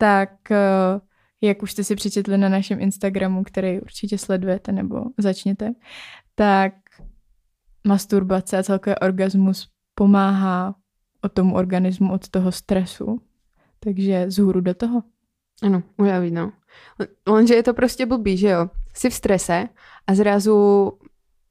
Tak 0.04 0.52
eh, 0.52 1.00
jak 1.42 1.64
už 1.64 1.72
jste 1.72 1.84
si 1.84 1.96
přečetli 1.96 2.38
na 2.38 2.50
našem 2.50 2.82
Instagramu, 2.82 3.44
který 3.44 3.82
určitě 3.82 4.18
sledujete 4.18 4.72
nebo 4.72 5.04
začněte, 5.18 5.74
tak 6.36 6.74
masturbace 7.88 8.58
a 8.58 8.64
celkově 8.64 8.96
orgasmus 8.96 9.70
pomáhá 9.96 10.76
od 11.22 11.34
tomu 11.34 11.56
organismu, 11.56 12.14
od 12.14 12.30
toho 12.30 12.52
stresu. 12.52 13.22
Takže 13.80 14.26
zhůru 14.28 14.62
do 14.62 14.74
toho. 14.74 15.04
Ano, 15.62 15.84
ujaví, 15.98 16.32
no. 16.32 16.52
Lenže 17.28 17.56
je 17.56 17.64
to 17.64 17.74
prostě 17.74 18.06
blbý, 18.06 18.38
že 18.38 18.48
jo? 18.48 18.70
Si 18.94 19.10
v 19.10 19.14
strese 19.14 19.70
a 20.08 20.16
zrazu 20.16 20.92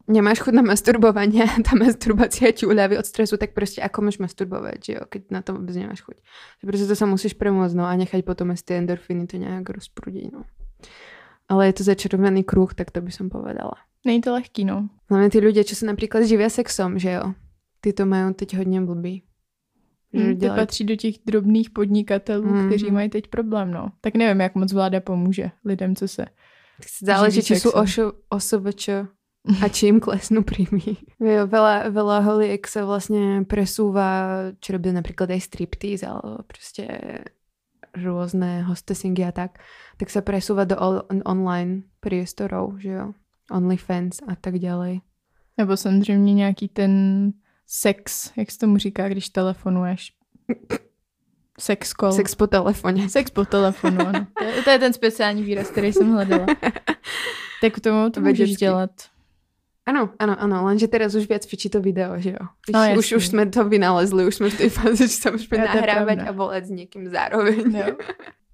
nemáš 0.08 0.42
chuť 0.42 0.54
na 0.54 0.62
masturbovanie 0.62 1.46
tá 1.66 1.72
masturbácia 1.78 2.52
ti 2.52 2.66
uľaví 2.66 2.98
od 2.98 3.06
stresu, 3.06 3.36
tak 3.38 3.54
proste 3.54 3.82
ako 3.82 3.98
máš 4.08 4.18
masturbovať, 4.18 4.78
že 4.82 4.92
jo, 4.98 5.02
keď 5.06 5.22
na 5.30 5.40
to 5.42 5.54
vôbec 5.54 5.74
nemáš 5.76 6.02
chuť. 6.02 6.16
Že 6.62 6.64
proste 6.66 6.86
to 6.88 6.94
sa 6.98 7.06
musíš 7.06 7.34
premôcť, 7.38 7.74
no 7.76 7.84
a 7.86 7.92
nechať 7.94 8.22
potom 8.26 8.50
aj 8.50 8.62
tie 8.66 8.78
endorfiny 8.82 9.26
to 9.26 9.38
nejak 9.38 9.68
rozprúdiť, 9.68 10.32
no. 10.32 10.42
Ale 11.48 11.68
je 11.68 11.74
to 11.78 11.82
začarovaný 11.84 12.42
kruh, 12.46 12.70
tak 12.74 12.90
to 12.90 13.00
by 13.04 13.12
som 13.12 13.28
povedala. 13.30 13.76
Není 14.04 14.20
to 14.20 14.32
lehký, 14.34 14.64
no. 14.64 14.88
Hlavne 15.10 15.30
tí 15.30 15.38
ľudia, 15.38 15.62
čo 15.62 15.78
sa 15.78 15.86
napríklad 15.86 16.26
živia 16.26 16.50
sexom, 16.50 16.98
že 16.98 17.12
jo. 17.22 17.34
Ty 17.82 17.92
to 17.92 18.06
majú 18.06 18.34
teď 18.34 18.56
hodně 18.56 18.80
blbý. 18.80 19.22
Hmm, 20.14 20.36
ty 20.38 20.46
patří 20.48 20.84
do 20.84 20.96
těch 20.96 21.14
drobných 21.26 21.70
podnikatelů, 21.70 22.44
Mhm. 22.44 22.66
kteří 22.68 22.90
mají 22.90 23.08
teď 23.10 23.26
problém, 23.26 23.70
no. 23.70 23.92
Tak 24.00 24.14
nevím, 24.14 24.40
jak 24.40 24.54
moc 24.54 24.72
vláda 24.72 25.00
pomůže 25.00 25.50
lidem, 25.64 25.96
co 25.96 26.08
se... 26.08 26.26
Záleží, 27.02 27.42
či 27.42 27.54
sú 27.54 27.70
sexom. 27.70 27.82
A 29.62 29.66
či 29.74 29.90
im 29.90 29.98
klesnú 30.00 30.42
príjmy. 30.46 30.96
Jo, 31.18 31.46
veľa, 31.50 31.90
veľa 31.90 32.18
holiek 32.22 32.62
sa 32.66 32.86
vlastne 32.86 33.42
presúva, 33.44 34.50
čo 34.62 34.72
robia 34.78 34.92
napríklad 34.94 35.30
aj 35.34 35.40
striptease, 35.50 36.06
alebo 36.06 36.42
proste 36.46 36.84
rôzne 37.92 38.62
hostesingy 38.64 39.20
a 39.26 39.32
tak, 39.32 39.58
tak 40.00 40.08
sa 40.08 40.22
presúva 40.24 40.64
do 40.64 40.76
on- 40.80 41.22
online 41.26 41.82
priestorov, 42.00 42.80
že 42.80 42.88
jo. 42.88 43.06
OnlyFans 43.50 44.22
a 44.28 44.34
tak 44.36 44.58
ďalej. 44.58 45.00
Nebo 45.58 45.76
samozřejmě 45.76 46.34
nějaký 46.34 46.68
ten 46.68 46.92
sex, 47.66 48.32
jak 48.36 48.50
se 48.50 48.58
tomu 48.58 48.76
říká, 48.78 49.08
když 49.08 49.28
telefonuješ. 49.28 50.12
Sex 51.60 51.92
call. 52.00 52.12
Sex 52.12 52.34
po 52.34 52.46
telefone. 52.46 53.08
Sex 53.08 53.30
po 53.30 53.44
telefonu, 53.44 54.00
ano. 54.00 54.26
To 54.38 54.44
je, 54.44 54.62
to 54.62 54.70
je 54.70 54.78
ten 54.78 54.92
speciální 54.92 55.42
výraz, 55.42 55.70
který 55.70 55.92
jsem 55.92 56.12
hledala. 56.12 56.46
Tak 57.62 57.72
k 57.72 57.80
tomu 57.80 58.10
to 58.10 58.20
můžeš 58.20 58.38
Vedecky. 58.38 58.64
dělat. 58.64 58.90
Áno, 59.82 60.14
áno, 60.14 60.34
áno, 60.38 60.56
lenže 60.62 60.86
teraz 60.86 61.10
už 61.12 61.26
viac 61.26 61.42
fičí 61.42 61.66
to 61.66 61.82
video, 61.82 62.14
že 62.14 62.38
jo. 62.38 62.42
Už, 62.64 62.72
No, 62.72 62.80
už, 62.94 63.06
už 63.18 63.24
sme 63.34 63.50
to 63.50 63.66
vynalezli, 63.66 64.22
už 64.22 64.38
sme 64.38 64.48
v 64.48 64.58
tej 64.62 64.70
fáze, 64.70 65.10
že 65.10 65.16
sa 65.18 65.34
môžeme 65.34 65.58
Ja, 65.58 65.74
pravda. 65.74 66.22
a 66.22 66.30
volať 66.30 66.62
s 66.66 66.70
niekým 66.70 67.10
zároveň. 67.10 67.66
Jo. 67.66 67.98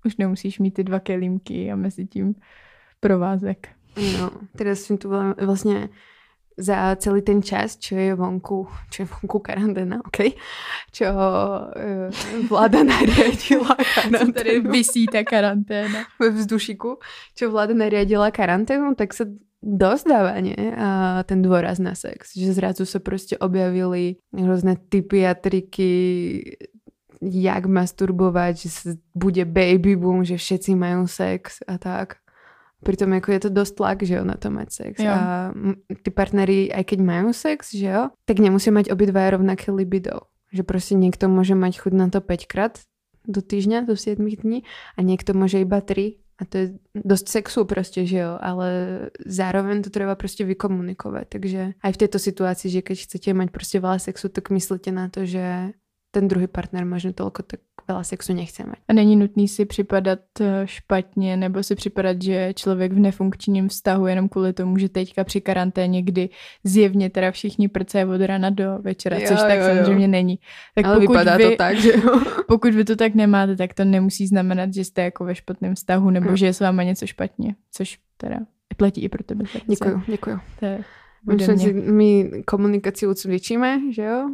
Už 0.09 0.17
nemusíš 0.17 0.57
mít 0.59 0.81
ty 0.81 0.85
dva 0.85 1.01
kelímky 1.01 1.69
a 1.69 1.77
mezi 1.77 2.07
tím 2.07 2.33
provázek. 3.01 3.69
No, 3.99 4.31
teraz 4.57 4.89
som 4.89 4.97
tu 4.97 5.11
vla- 5.11 5.37
vlastne 5.37 5.91
za 6.59 6.97
celý 6.99 7.23
ten 7.23 7.39
čas, 7.39 7.77
čo 7.79 7.95
je 7.95 8.15
vonku, 8.15 8.67
čo 8.91 9.03
je 9.03 9.07
vonku 9.07 9.39
karanténa, 9.39 10.03
OK? 10.03 10.35
Čo 10.91 11.07
uh, 11.07 12.09
vláda 12.49 12.83
nariadila 12.83 13.77
Co 14.19 14.33
tady 14.33 14.65
karanténu 14.65 14.71
vysí 14.71 15.07
ta 15.07 15.23
karanténa. 15.23 16.07
ve 16.19 16.31
vzdušiku, 16.31 16.99
čo 17.37 17.51
vláda 17.51 17.75
nariadila 17.75 18.31
karanténu, 18.31 18.95
tak 18.95 19.15
sa 19.15 19.27
dosť 19.63 20.05
dáva, 20.07 20.39
nie? 20.39 20.59
A 20.75 21.23
ten 21.27 21.43
dôraz 21.43 21.83
na 21.83 21.99
sex. 21.99 22.35
Že 22.35 22.55
zrazu 22.55 22.85
sa 22.87 23.03
proste 23.03 23.35
objavili 23.39 24.23
rôzne 24.31 24.79
typy 24.79 25.27
a 25.27 25.35
triky, 25.35 25.91
jak 27.19 27.67
masturbovať, 27.67 28.55
že 28.55 28.69
sa 28.71 28.91
bude 29.15 29.43
baby 29.43 29.99
boom, 29.99 30.23
že 30.23 30.39
všetci 30.39 30.79
majú 30.79 31.11
sex 31.11 31.63
a 31.67 31.75
tak. 31.79 32.23
Pritom 32.79 33.11
ako 33.11 33.29
je 33.35 33.41
to 33.43 33.51
dosť 33.51 33.73
tlak, 33.75 33.99
že 34.07 34.15
jo, 34.15 34.23
na 34.23 34.39
to 34.39 34.55
mať 34.55 34.69
sex. 34.71 34.95
Jo. 35.03 35.11
A 35.11 35.51
tí 35.99 36.15
partneri, 36.15 36.71
aj 36.71 36.95
keď 36.95 36.99
majú 37.03 37.35
sex, 37.35 37.75
že 37.75 37.91
jo, 37.91 38.03
tak 38.23 38.39
nemusia 38.39 38.71
mať 38.71 38.95
obidva 38.95 39.35
rovnaké 39.35 39.75
libido. 39.75 40.31
Že 40.55 40.63
proste 40.63 40.95
niekto 40.95 41.27
môže 41.27 41.59
mať 41.59 41.83
chuť 41.83 41.93
na 41.99 42.07
to 42.07 42.23
5 42.23 42.47
krát 42.47 42.79
do 43.27 43.43
týždňa, 43.43 43.83
do 43.83 43.99
7 43.99 44.23
dní 44.23 44.63
a 44.95 45.01
niekto 45.03 45.35
môže 45.35 45.59
iba 45.59 45.83
3 45.83 46.23
a 46.39 46.43
to 46.47 46.55
je 46.55 46.67
dosť 46.95 47.27
sexu 47.27 47.67
proste, 47.67 48.07
že 48.07 48.23
jo, 48.23 48.39
ale 48.39 48.69
zároveň 49.27 49.83
to 49.83 49.91
treba 49.91 50.15
proste 50.15 50.47
vykomunikovať. 50.47 51.27
Takže 51.27 51.63
aj 51.83 51.93
v 51.93 52.01
tejto 52.07 52.19
situácii, 52.23 52.69
že 52.71 52.81
keď 52.87 52.97
chcete 53.11 53.29
mať 53.35 53.49
proste 53.51 53.83
veľa 53.83 53.99
sexu, 53.99 54.31
tak 54.31 54.55
myslíte 54.55 54.95
na 54.95 55.11
to, 55.11 55.27
že 55.27 55.75
ten 56.11 56.29
druhý 56.29 56.47
partner 56.47 56.85
možno 56.89 57.13
toľko 57.13 57.43
tak 57.45 57.61
veľa 57.89 58.05
sexu 58.05 58.33
nechce 58.33 58.65
mať. 58.65 58.81
A 58.89 58.93
není 58.93 59.17
nutný 59.17 59.49
si 59.49 59.65
připadat 59.65 60.21
eh, 60.41 60.63
špatně 60.65 61.37
nebo 61.37 61.63
si 61.63 61.75
připadat, 61.75 62.23
že 62.23 62.53
člověk 62.55 62.93
v 62.93 62.99
nefunkčním 62.99 63.69
vztahu 63.69 64.07
jenom 64.07 64.29
kvůli 64.29 64.53
tomu, 64.53 64.79
že 64.79 64.89
teďka 64.89 65.25
při 65.25 65.41
karanténě, 65.41 66.03
kdy 66.03 66.29
zjevně 66.65 67.11
teda 67.11 67.31
všichni 67.31 67.69
prcají 67.69 68.05
od 68.05 68.21
rána 68.21 68.51
do 68.51 68.79
večera, 68.81 69.19
Jo, 69.19 69.25
což 69.29 69.41
tak 69.41 69.59
jo, 69.59 69.65
jo. 69.65 69.75
samozřejmě 69.75 70.09
není. 70.09 70.39
Tak 70.75 70.85
ale 70.85 71.01
vypadá 71.01 71.37
vy, 71.37 71.45
to 71.45 71.57
tak, 71.57 71.77
že 71.77 71.93
jo. 71.93 72.21
pokud 72.49 72.75
vy 72.75 72.85
to 72.85 72.97
tak 72.97 73.15
nemáte, 73.15 73.57
tak 73.57 73.75
to 73.75 73.85
nemusí 73.85 74.27
znamenat, 74.27 74.75
že 74.75 74.85
jste 74.85 75.03
jako 75.03 75.25
ve 75.25 75.35
špatném 75.35 75.75
vztahu 75.75 76.11
nebo 76.11 76.31
Hm. 76.31 76.37
že 76.37 76.47
je 76.47 76.53
s 76.53 76.61
váma 76.61 76.83
něco 76.83 77.07
špatně, 77.07 77.55
což 77.73 77.99
teda 78.17 78.37
platí 78.77 79.01
i 79.03 79.09
pro 79.09 79.25
tebe. 79.25 79.45
Mě. 79.67 79.77
si, 81.59 81.73
my 81.73 82.31
komunikáciu 82.47 83.15
cvičíme, 83.15 83.81
že 83.93 84.03
jo? 84.03 84.29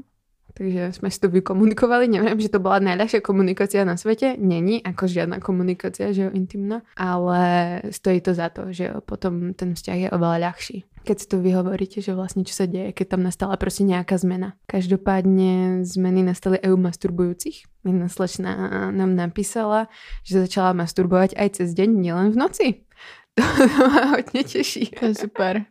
Takže 0.54 0.94
sme 0.94 1.10
si 1.10 1.18
to 1.18 1.26
vykomunikovali. 1.26 2.06
Neviem, 2.06 2.38
že 2.38 2.46
to 2.46 2.62
bola 2.62 2.78
najľahšia 2.78 3.18
komunikácia 3.26 3.82
na 3.82 3.98
svete. 3.98 4.38
Není 4.38 4.86
ako 4.86 5.10
žiadna 5.10 5.42
komunikácia, 5.42 6.14
že 6.14 6.26
jo, 6.26 6.30
intimná. 6.30 6.86
Ale 6.94 7.82
stojí 7.90 8.22
to 8.22 8.38
za 8.38 8.54
to, 8.54 8.70
že 8.70 8.86
jo, 8.86 9.02
potom 9.02 9.50
ten 9.58 9.74
vzťah 9.74 9.98
je 9.98 10.08
oveľa 10.14 10.38
ľahší. 10.46 10.86
Keď 11.04 11.16
si 11.18 11.26
to 11.26 11.42
vyhovoríte, 11.42 11.98
že 11.98 12.14
vlastne 12.14 12.46
čo 12.46 12.54
sa 12.54 12.70
deje, 12.70 12.94
keď 12.94 13.18
tam 13.18 13.26
nastala 13.26 13.58
proste 13.58 13.82
nejaká 13.82 14.14
zmena. 14.14 14.54
Každopádne 14.70 15.82
zmeny 15.84 16.22
nastali 16.22 16.62
aj 16.62 16.70
u 16.70 16.78
masturbujúcich. 16.78 17.66
Jedna 17.82 18.06
slečna 18.06 18.50
nám 18.94 19.12
napísala, 19.18 19.90
že 20.22 20.38
začala 20.38 20.70
masturbovať 20.72 21.34
aj 21.34 21.60
cez 21.60 21.74
deň, 21.74 21.90
nielen 21.98 22.28
v 22.30 22.38
noci. 22.38 22.66
To 23.34 23.82
ma 23.90 24.14
hodne 24.14 24.46
teší 24.46 24.94
To 24.94 25.10
je 25.10 25.26
super. 25.26 25.66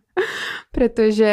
pretože 0.75 1.31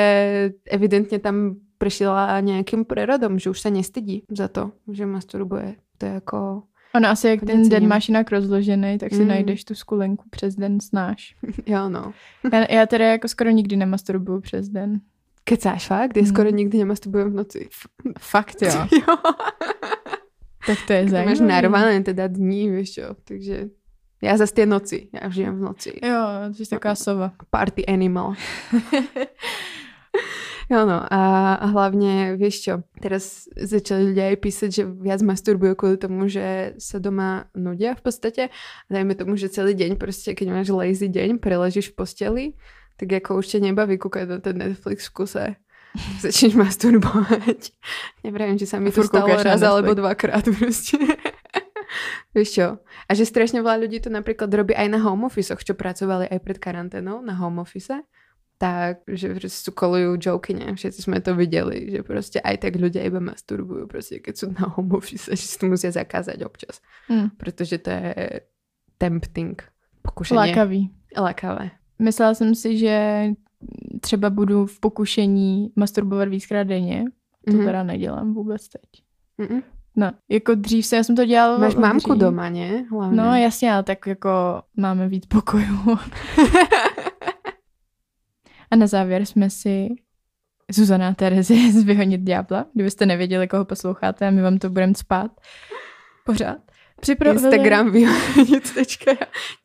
evidentne 0.70 1.18
tam 1.18 1.58
prešla 1.80 2.36
nejakým 2.44 2.84
prerodom, 2.84 3.40
že 3.40 3.48
už 3.48 3.56
sa 3.60 3.72
nestydí 3.72 4.28
za 4.28 4.52
to, 4.52 4.76
že 4.84 5.08
masturbuje. 5.08 5.80
To 5.98 6.06
je 6.06 6.12
jako, 6.20 6.62
Ono 6.94 7.08
asi 7.08 7.28
jak 7.28 7.40
ten 7.46 7.68
den 7.68 7.88
máš 7.88 8.08
jinak 8.08 8.30
rozložený, 8.30 8.98
tak 8.98 9.14
si 9.14 9.22
Mm. 9.22 9.28
najdeš 9.28 9.64
tu 9.64 9.74
skulenku 9.74 10.24
přes 10.30 10.54
den 10.56 10.80
snáš. 10.80 11.34
jo 11.66 11.88
no. 11.88 12.12
Já, 12.52 12.66
já 12.72 12.86
teda 12.86 13.04
jako 13.04 13.28
skoro 13.28 13.50
nikdy 13.50 13.76
nemasturbuju 13.76 14.40
přes 14.40 14.68
den. 14.68 15.00
Kecáš 15.44 15.86
fakt? 15.86 16.16
Ja 16.16 16.22
Mm. 16.22 16.28
skoro 16.28 16.50
nikdy 16.50 16.78
nemasturbujem 16.78 17.30
v 17.30 17.34
noci. 17.34 17.68
Fakt 18.18 18.62
jo. 18.62 18.70
jo. 18.92 19.16
Tak 20.66 20.78
to 20.86 20.92
je 20.92 21.02
Ty 21.04 21.10
zajímavé. 21.10 21.30
máš 21.30 21.40
narvané 21.40 22.02
teda 22.04 22.26
dní, 22.26 22.70
vieš 22.70 22.90
čo, 22.92 23.06
takže 23.24 23.68
ja 24.20 24.36
zase 24.36 24.52
tie 24.52 24.66
noci, 24.68 25.08
ja 25.16 25.30
žijem 25.32 25.56
v 25.56 25.62
noci. 25.64 25.90
Jo, 25.96 26.52
to 26.52 26.60
je 26.60 26.68
taková 26.68 26.92
sova. 26.94 27.32
Party 27.50 27.86
animal. 27.88 28.36
Jo 30.70 30.86
no 30.86 31.02
a, 31.02 31.22
a 31.58 31.66
hlavne, 31.74 32.38
vieš 32.38 32.62
čo, 32.62 32.74
teraz 33.02 33.50
začali 33.58 34.14
ľudia 34.14 34.30
aj 34.30 34.38
písať, 34.38 34.70
že 34.70 34.82
viac 34.86 35.18
masturbujú 35.18 35.74
kvôli 35.74 35.98
tomu, 35.98 36.30
že 36.30 36.78
sa 36.78 37.02
doma 37.02 37.50
nudia 37.58 37.98
v 37.98 38.02
podstate. 38.06 38.42
A 38.86 38.88
dajme 38.88 39.18
tomu, 39.18 39.34
že 39.34 39.50
celý 39.50 39.74
deň 39.74 39.98
proste, 39.98 40.30
keď 40.30 40.54
máš 40.54 40.70
lazy 40.70 41.10
deň, 41.10 41.42
preležíš 41.42 41.90
v 41.90 41.96
posteli, 41.98 42.44
tak 43.02 43.10
ako 43.10 43.42
už 43.42 43.50
ťa 43.50 43.66
nebaví 43.66 43.98
kúkať 43.98 44.30
na 44.30 44.38
ten 44.38 44.62
Netflix 44.62 45.10
v 45.10 45.14
kuse. 45.18 45.44
Začneš 46.22 46.54
masturbovať. 46.54 47.74
Neviem, 48.22 48.54
či 48.54 48.70
sa 48.70 48.78
mi 48.78 48.94
to 48.94 49.02
stalo 49.02 49.26
raz 49.42 49.58
alebo 49.66 49.90
dvakrát 49.98 50.46
proste. 50.54 51.02
Vieš 52.38 52.48
čo? 52.54 52.78
A 53.10 53.18
že 53.18 53.26
strašne 53.26 53.58
veľa 53.58 53.90
ľudí 53.90 53.98
to 53.98 54.06
napríklad 54.06 54.46
robí 54.54 54.70
aj 54.78 54.86
na 54.86 55.02
home 55.02 55.26
office, 55.26 55.50
čo 55.50 55.74
pracovali 55.74 56.30
aj 56.30 56.38
pred 56.46 56.62
karanténou 56.62 57.18
na 57.18 57.34
home 57.34 57.58
office 57.58 57.90
tak, 58.60 59.08
že 59.08 59.32
proste 59.40 59.72
kolujú 59.72 60.20
joky, 60.20 60.52
ne? 60.52 60.76
Všetci 60.76 61.00
sme 61.08 61.24
to 61.24 61.32
videli, 61.32 61.96
že 61.96 62.04
proste 62.04 62.44
aj 62.44 62.60
tak 62.60 62.76
ľudia 62.76 63.00
iba 63.08 63.16
masturbujú, 63.16 63.88
proste 63.88 64.20
keď 64.20 64.34
sú 64.36 64.46
na 64.52 64.68
home 64.68 64.92
office, 65.00 65.32
že 65.40 65.44
si 65.48 65.56
to 65.56 65.64
musia 65.66 65.88
zakázať 65.88 66.44
občas, 66.44 66.84
Hm. 67.08 67.40
protože 67.40 67.78
to 67.80 67.90
je 67.90 68.40
tempting, 69.00 69.56
pokušenie. 70.04 70.36
Lákavý. 70.40 70.90
Lákavé. 71.16 71.70
Myslela 71.98 72.34
jsem 72.34 72.54
si, 72.54 72.78
že 72.78 73.26
třeba 74.00 74.30
budu 74.30 74.66
v 74.66 74.80
pokušení 74.80 75.72
masturbovat 75.76 76.28
víckrát 76.28 76.66
denně. 76.66 77.04
To 77.48 77.52
Mhm. 77.56 77.64
teda 77.66 77.82
nedělám 77.82 78.34
vůbec 78.34 78.68
teď. 78.68 78.82
Mhm. 79.38 79.62
No, 79.96 80.12
jako 80.28 80.54
dřív 80.54 80.86
se, 80.86 80.96
já 80.96 81.04
jsem 81.04 81.16
to 81.16 81.24
dělala 81.24 81.58
Máš 81.58 81.74
mamku 81.74 82.10
dřív. 82.12 82.20
doma, 82.20 82.48
ne? 82.48 82.84
No 83.10 83.34
jasně, 83.36 83.72
ale 83.72 83.82
tak 83.82 84.06
jako 84.06 84.30
máme 84.76 85.08
víc 85.08 85.26
pokojů. 85.26 85.98
A 88.70 88.76
na 88.76 88.86
závěr 88.86 89.26
jsme 89.26 89.50
si 89.50 89.88
Zuzana 90.70 91.08
a 91.08 91.14
Terezie 91.14 91.72
z 91.80 91.84
Vyhonit 91.84 92.20
ďábla, 92.20 92.66
kdybyste 92.74 93.06
nevěděli, 93.06 93.48
koho 93.48 93.64
posloucháte 93.64 94.28
a 94.28 94.30
my 94.30 94.42
vám 94.42 94.58
to 94.58 94.70
budeme 94.70 94.94
spát 94.94 95.30
pořád. 96.26 96.58
Připravili... 97.00 97.44
Instagram 97.44 97.92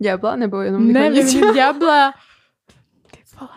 Diabla, 0.01 0.35
nebo 0.35 0.61
jenom 0.61 0.93
Ne? 0.93 1.09
Vyhonit 1.09 1.55
ďábla. 1.55 2.13
Vole. 3.39 3.51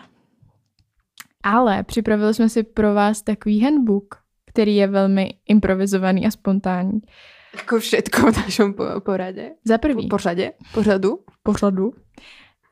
Ale 1.43 1.83
připravili 1.83 2.33
jsme 2.33 2.49
si 2.49 2.63
pro 2.63 2.93
vás 2.93 3.21
takový 3.21 3.61
handbook, 3.61 4.15
který 4.45 4.75
je 4.75 4.87
velmi 4.87 5.33
improvizovaný 5.47 6.27
a 6.27 6.31
spontánní. 6.31 7.01
Ako 7.49 7.79
všetko 7.81 8.31
v 8.31 8.37
našom 8.37 8.73
po- 8.73 9.01
porade. 9.01 9.57
Za 9.65 9.77
Po, 9.77 9.81
prvý, 9.81 10.07
pořade? 10.07 10.51
Pořadu? 10.73 11.19
pořadu. 11.43 11.93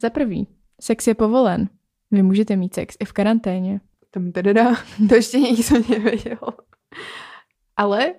Za 0.01 0.09
prvý, 0.09 0.47
sex 0.81 1.07
je 1.07 1.15
povolen. 1.15 1.69
Vy 2.11 2.23
můžete 2.23 2.55
mít 2.55 2.73
sex 2.73 2.95
i 2.99 3.05
v 3.05 3.13
karanténě. 3.13 3.81
Tam 4.11 4.31
teda, 4.31 4.75
to 5.09 5.15
ještě 5.15 5.39
nikdo 5.39 5.79
nevěděl. 5.89 6.39
Ale 7.77 8.13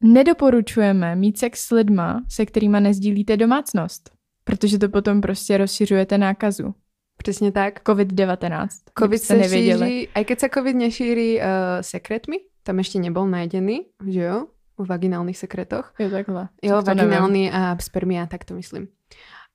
Nedoporučujeme 0.00 1.16
mít 1.16 1.38
sex 1.38 1.60
s 1.60 1.70
lidma, 1.70 2.24
se 2.28 2.46
kterými 2.46 2.80
nezdílíte 2.80 3.36
domácnost, 3.36 4.10
protože 4.44 4.78
to 4.78 4.88
potom 4.88 5.20
prostě 5.20 5.58
rozšiřujete 5.58 6.18
nákazu. 6.18 6.74
přesně 7.16 7.52
tak. 7.52 7.82
COVID-19. 7.82 8.68
Covid 8.98 9.22
sa 9.22 9.34
nevěděli. 9.34 9.86
šíří, 9.86 10.08
aj 10.14 10.24
keď 10.24 10.40
sa 10.40 10.48
COVID 10.48 10.76
nešíri 10.76 11.30
uh, 11.40 11.46
sekretmi, 11.80 12.36
tam 12.62 12.78
ešte 12.78 12.98
nebol 13.00 13.26
nájdený, 13.26 13.88
že 14.06 14.22
jo? 14.22 14.38
V 14.76 14.84
vaginálnych 14.84 15.38
sekretoch. 15.38 15.94
Jo, 15.98 16.10
takhle. 16.10 16.48
Jo, 16.62 16.82
vaginálny 16.82 17.48
a 17.50 17.76
spermia, 17.80 18.26
tak 18.26 18.44
to 18.44 18.54
myslím. 18.54 18.88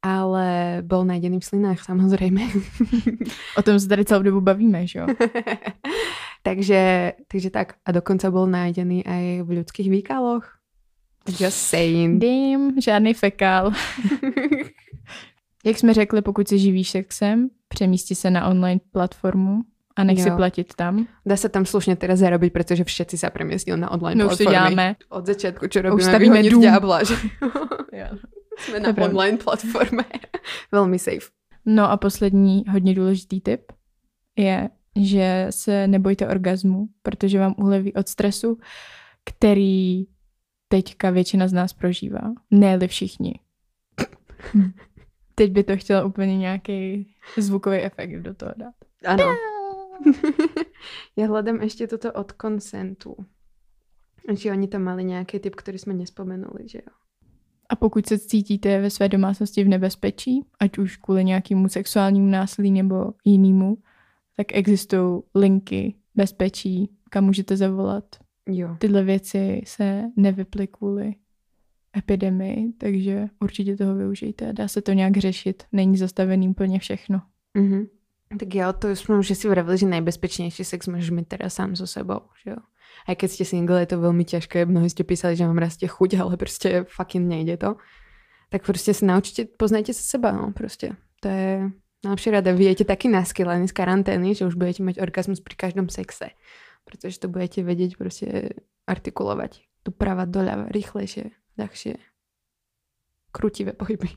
Ale 0.01 0.81
bol 0.81 1.05
nájdený 1.05 1.37
v 1.39 1.45
slinách, 1.45 1.79
samozrejme. 1.85 2.41
O 3.57 3.61
tom 3.61 3.79
se 3.79 3.87
tady 3.87 4.05
celou 4.05 4.21
dobu 4.23 4.41
bavíme, 4.41 4.87
že 4.87 4.99
jo? 4.99 5.05
takže, 6.43 7.13
takže 7.27 7.49
tak. 7.49 7.73
A 7.85 7.91
dokonca 7.91 8.31
bol 8.33 8.49
nájdený 8.49 9.05
aj 9.05 9.23
v 9.45 9.49
ľudských 9.61 9.89
výkaloch. 9.93 10.45
Just 11.29 11.57
saying. 11.69 12.17
Dým, 12.17 12.81
žádný 12.81 13.13
fekál. 13.13 13.71
Jak 15.65 15.77
jsme 15.77 15.93
řekli, 15.93 16.21
pokud 16.21 16.47
se 16.47 16.57
živíš 16.57 16.89
sexem, 16.89 17.49
přemísti 17.67 18.15
se 18.15 18.29
na 18.31 18.47
online 18.47 18.81
platformu 18.91 19.61
a 19.95 20.03
nech 20.03 20.21
si 20.21 20.29
Jo. 20.29 20.35
platit 20.35 20.73
tam. 20.73 21.05
Dá 21.25 21.37
sa 21.37 21.45
tam 21.51 21.67
slušne 21.67 21.93
teraz 21.99 22.23
zarobiť, 22.25 22.49
pretože 22.49 22.81
všetci 22.87 23.21
sa 23.21 23.29
premiestnili 23.29 23.77
na 23.77 23.91
online 23.93 24.23
My 24.23 24.25
už 24.25 24.37
to 24.39 24.43
platformy. 24.43 24.55
děláme. 24.55 24.85
Od 25.13 25.23
začiatku, 25.25 25.67
čo 25.67 25.79
už 25.79 25.83
robíme, 25.83 26.09
stavíme 26.09 26.39
vyhoniť 26.41 26.51
dům. 26.51 26.63
že 27.05 27.15
Jo. 27.93 28.07
Sme 28.59 28.79
To 28.79 28.87
na 28.87 28.93
pravda. 28.93 29.07
online 29.07 29.37
platforme. 29.37 30.03
Veľmi 30.75 30.99
safe. 30.99 31.31
No 31.65 31.91
a 31.91 31.97
poslední 31.97 32.63
hodně 32.69 32.93
důležitý 32.93 33.41
tip 33.41 33.71
je, 34.35 34.69
že 34.95 35.47
se 35.49 35.87
nebojte 35.87 36.27
orgazmu, 36.27 36.87
protože 37.03 37.39
vám 37.39 37.55
uleví 37.57 37.93
od 37.93 38.07
stresu, 38.07 38.57
který 39.25 40.05
teďka 40.67 41.09
většina 41.09 41.47
z 41.47 41.53
nás 41.53 41.73
prožívá. 41.73 42.33
Ne 42.51 42.87
všichni. 42.87 43.39
Hm. 44.53 44.71
Teď 45.35 45.51
by 45.51 45.63
to 45.63 45.77
chtělo 45.77 46.07
úplně 46.07 46.37
nějaký 46.37 47.07
zvukový 47.37 47.77
efekt 47.77 48.21
do 48.21 48.33
toho 48.33 48.51
dát. 48.57 48.73
Áno. 49.05 49.33
ja 51.17 51.25
hľadám 51.25 51.61
ešte 51.67 51.89
toto 51.89 52.13
od 52.13 52.31
konsentu. 52.37 53.17
Či 54.29 54.53
oni 54.53 54.69
tam 54.69 54.85
mali 54.85 55.01
nejaký 55.01 55.41
typ, 55.41 55.57
ktorý 55.57 55.81
sme 55.81 55.97
nespomenuli, 55.97 56.69
že 56.69 56.85
jo. 56.85 56.93
A 57.71 57.75
pokud 57.75 58.07
se 58.07 58.19
cítíte 58.19 58.81
ve 58.81 58.89
své 58.89 59.09
domácnosti 59.09 59.63
v 59.63 59.67
nebezpečí, 59.67 60.43
ať 60.59 60.77
už 60.77 60.97
kvůli 60.97 61.23
nějakému 61.23 61.69
sexuálnímu 61.69 62.29
násilí 62.29 62.71
nebo 62.71 63.13
jinému, 63.25 63.77
tak 64.37 64.47
existují 64.55 65.21
linky 65.35 65.95
bezpečí, 66.15 66.89
kam 67.09 67.23
můžete 67.23 67.57
zavolat. 67.57 68.03
Jo. 68.47 68.75
Tyhle 68.79 69.03
věci 69.03 69.61
se 69.65 70.03
nevyply 70.15 70.67
kvůli 70.67 71.15
epidemii, 71.97 72.73
takže 72.77 73.27
určitě 73.39 73.77
toho 73.77 73.95
využijte. 73.95 74.53
Dá 74.53 74.67
se 74.67 74.81
to 74.81 74.93
nějak 74.93 75.17
řešit, 75.17 75.63
není 75.71 75.97
zastavený 75.97 76.49
úplně 76.49 76.79
všechno. 76.79 77.21
Mhm. 77.57 77.87
Tak 78.31 78.47
ja 78.55 78.71
to 78.71 78.95
som 78.95 79.19
už 79.19 79.35
si 79.35 79.43
vravili, 79.51 79.75
že 79.75 79.91
najbezpečnejší 79.91 80.63
sex 80.63 80.87
môžeš 80.87 81.11
mať 81.11 81.35
teraz 81.35 81.51
sám 81.51 81.75
so 81.75 81.83
sebou, 81.83 82.31
že 82.39 82.55
jo. 82.55 82.63
Aj 83.07 83.15
keď 83.17 83.29
ste 83.29 83.45
single, 83.45 83.81
je 83.81 83.89
to 83.89 83.97
veľmi 83.97 84.25
ťažké. 84.25 84.65
Mnohí 84.65 84.89
ste 84.89 85.07
písali, 85.07 85.35
že 85.35 85.47
vám 85.47 85.57
rastie 85.57 85.89
chuť, 85.89 86.21
ale 86.21 86.37
proste 86.37 86.85
fucking 86.85 87.25
nejde 87.25 87.57
to. 87.57 87.77
Tak 88.51 88.67
proste 88.67 88.91
sa 88.91 89.05
naučite, 89.07 89.47
poznajte 89.47 89.95
sa 89.95 90.03
seba, 90.03 90.35
no 90.35 90.51
proste. 90.51 90.99
To 91.23 91.27
je 91.29 91.71
najlepšia 92.03 92.31
rada. 92.41 92.51
Vy 92.51 92.75
jete 92.75 92.85
taký 92.85 93.07
naskylení 93.07 93.67
z 93.67 93.73
karantény, 93.73 94.35
že 94.35 94.45
už 94.45 94.59
budete 94.59 94.83
mať 94.83 94.99
orgazmus 94.99 95.39
pri 95.39 95.55
každom 95.55 95.87
sexe. 95.87 96.35
Pretože 96.83 97.21
to 97.21 97.27
budete 97.31 97.63
vedieť 97.63 97.95
proste 97.95 98.57
artikulovať. 98.89 99.63
Doprava, 99.85 100.25
doľava, 100.25 100.69
rýchlejšie, 100.69 101.31
ľahšie. 101.57 101.97
Krutivé 103.31 103.73
pohyby. 103.73 104.09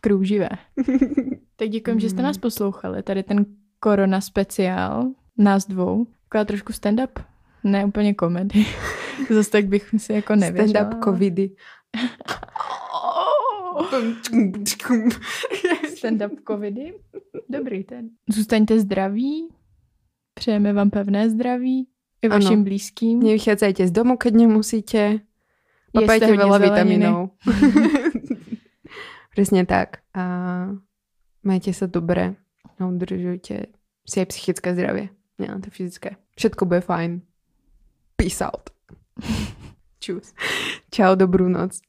Krouživé. 0.00 0.50
Tak 1.60 1.68
děkujeme, 1.68 2.00
že 2.00 2.10
jste 2.10 2.22
nás 2.22 2.38
poslouchali. 2.38 3.02
Tady 3.02 3.22
ten 3.22 3.46
korona 3.80 4.20
speciál, 4.20 5.12
nás 5.38 5.66
dvou. 5.66 6.06
Taková 6.28 6.44
trošku 6.44 6.72
stand-up, 6.72 7.24
ne 7.64 7.84
úplně 7.84 8.14
komedy. 8.14 8.66
Zase 9.30 9.50
tak 9.50 9.66
bych 9.66 9.94
si 9.96 10.12
jako 10.12 10.36
nevěřila. 10.36 10.84
Stand-up 10.84 11.04
covidy. 11.04 11.50
Stand-up 15.96 16.36
covidy. 16.46 16.94
Dobrý 17.48 17.84
ten. 17.84 18.08
Zůstaňte 18.30 18.80
zdraví. 18.80 19.48
Přejeme 20.34 20.72
vám 20.72 20.90
pevné 20.90 21.30
zdraví. 21.30 21.88
I 22.22 22.28
Ano. 22.28 22.34
vašim 22.44 22.64
blízkým. 22.64 23.20
Nevychádzajte 23.20 23.86
z 23.88 23.90
domu, 23.90 24.16
keď 24.16 24.34
nemusíte. 24.34 25.00
Papajte 25.90 26.36
veľa 26.36 26.58
vitamínov. 26.60 27.34
Presne 29.34 29.64
tak. 29.66 30.04
A 30.14 30.24
majte 31.42 31.72
sa 31.72 31.88
dobre. 31.90 32.36
A 32.78 32.86
udržujte 32.86 33.72
si 34.04 34.16
aj 34.20 34.26
psychické 34.30 34.76
zdravie. 34.76 35.10
Nielen 35.40 35.64
to 35.64 35.72
fyzické. 35.72 36.20
Všetko 36.36 36.68
bude 36.68 36.84
fajn. 36.84 37.24
Peace 38.20 38.44
out. 38.44 38.68
Čus. 39.96 40.36
Čau, 40.92 41.16
dobrú 41.16 41.48
noc. 41.48 41.80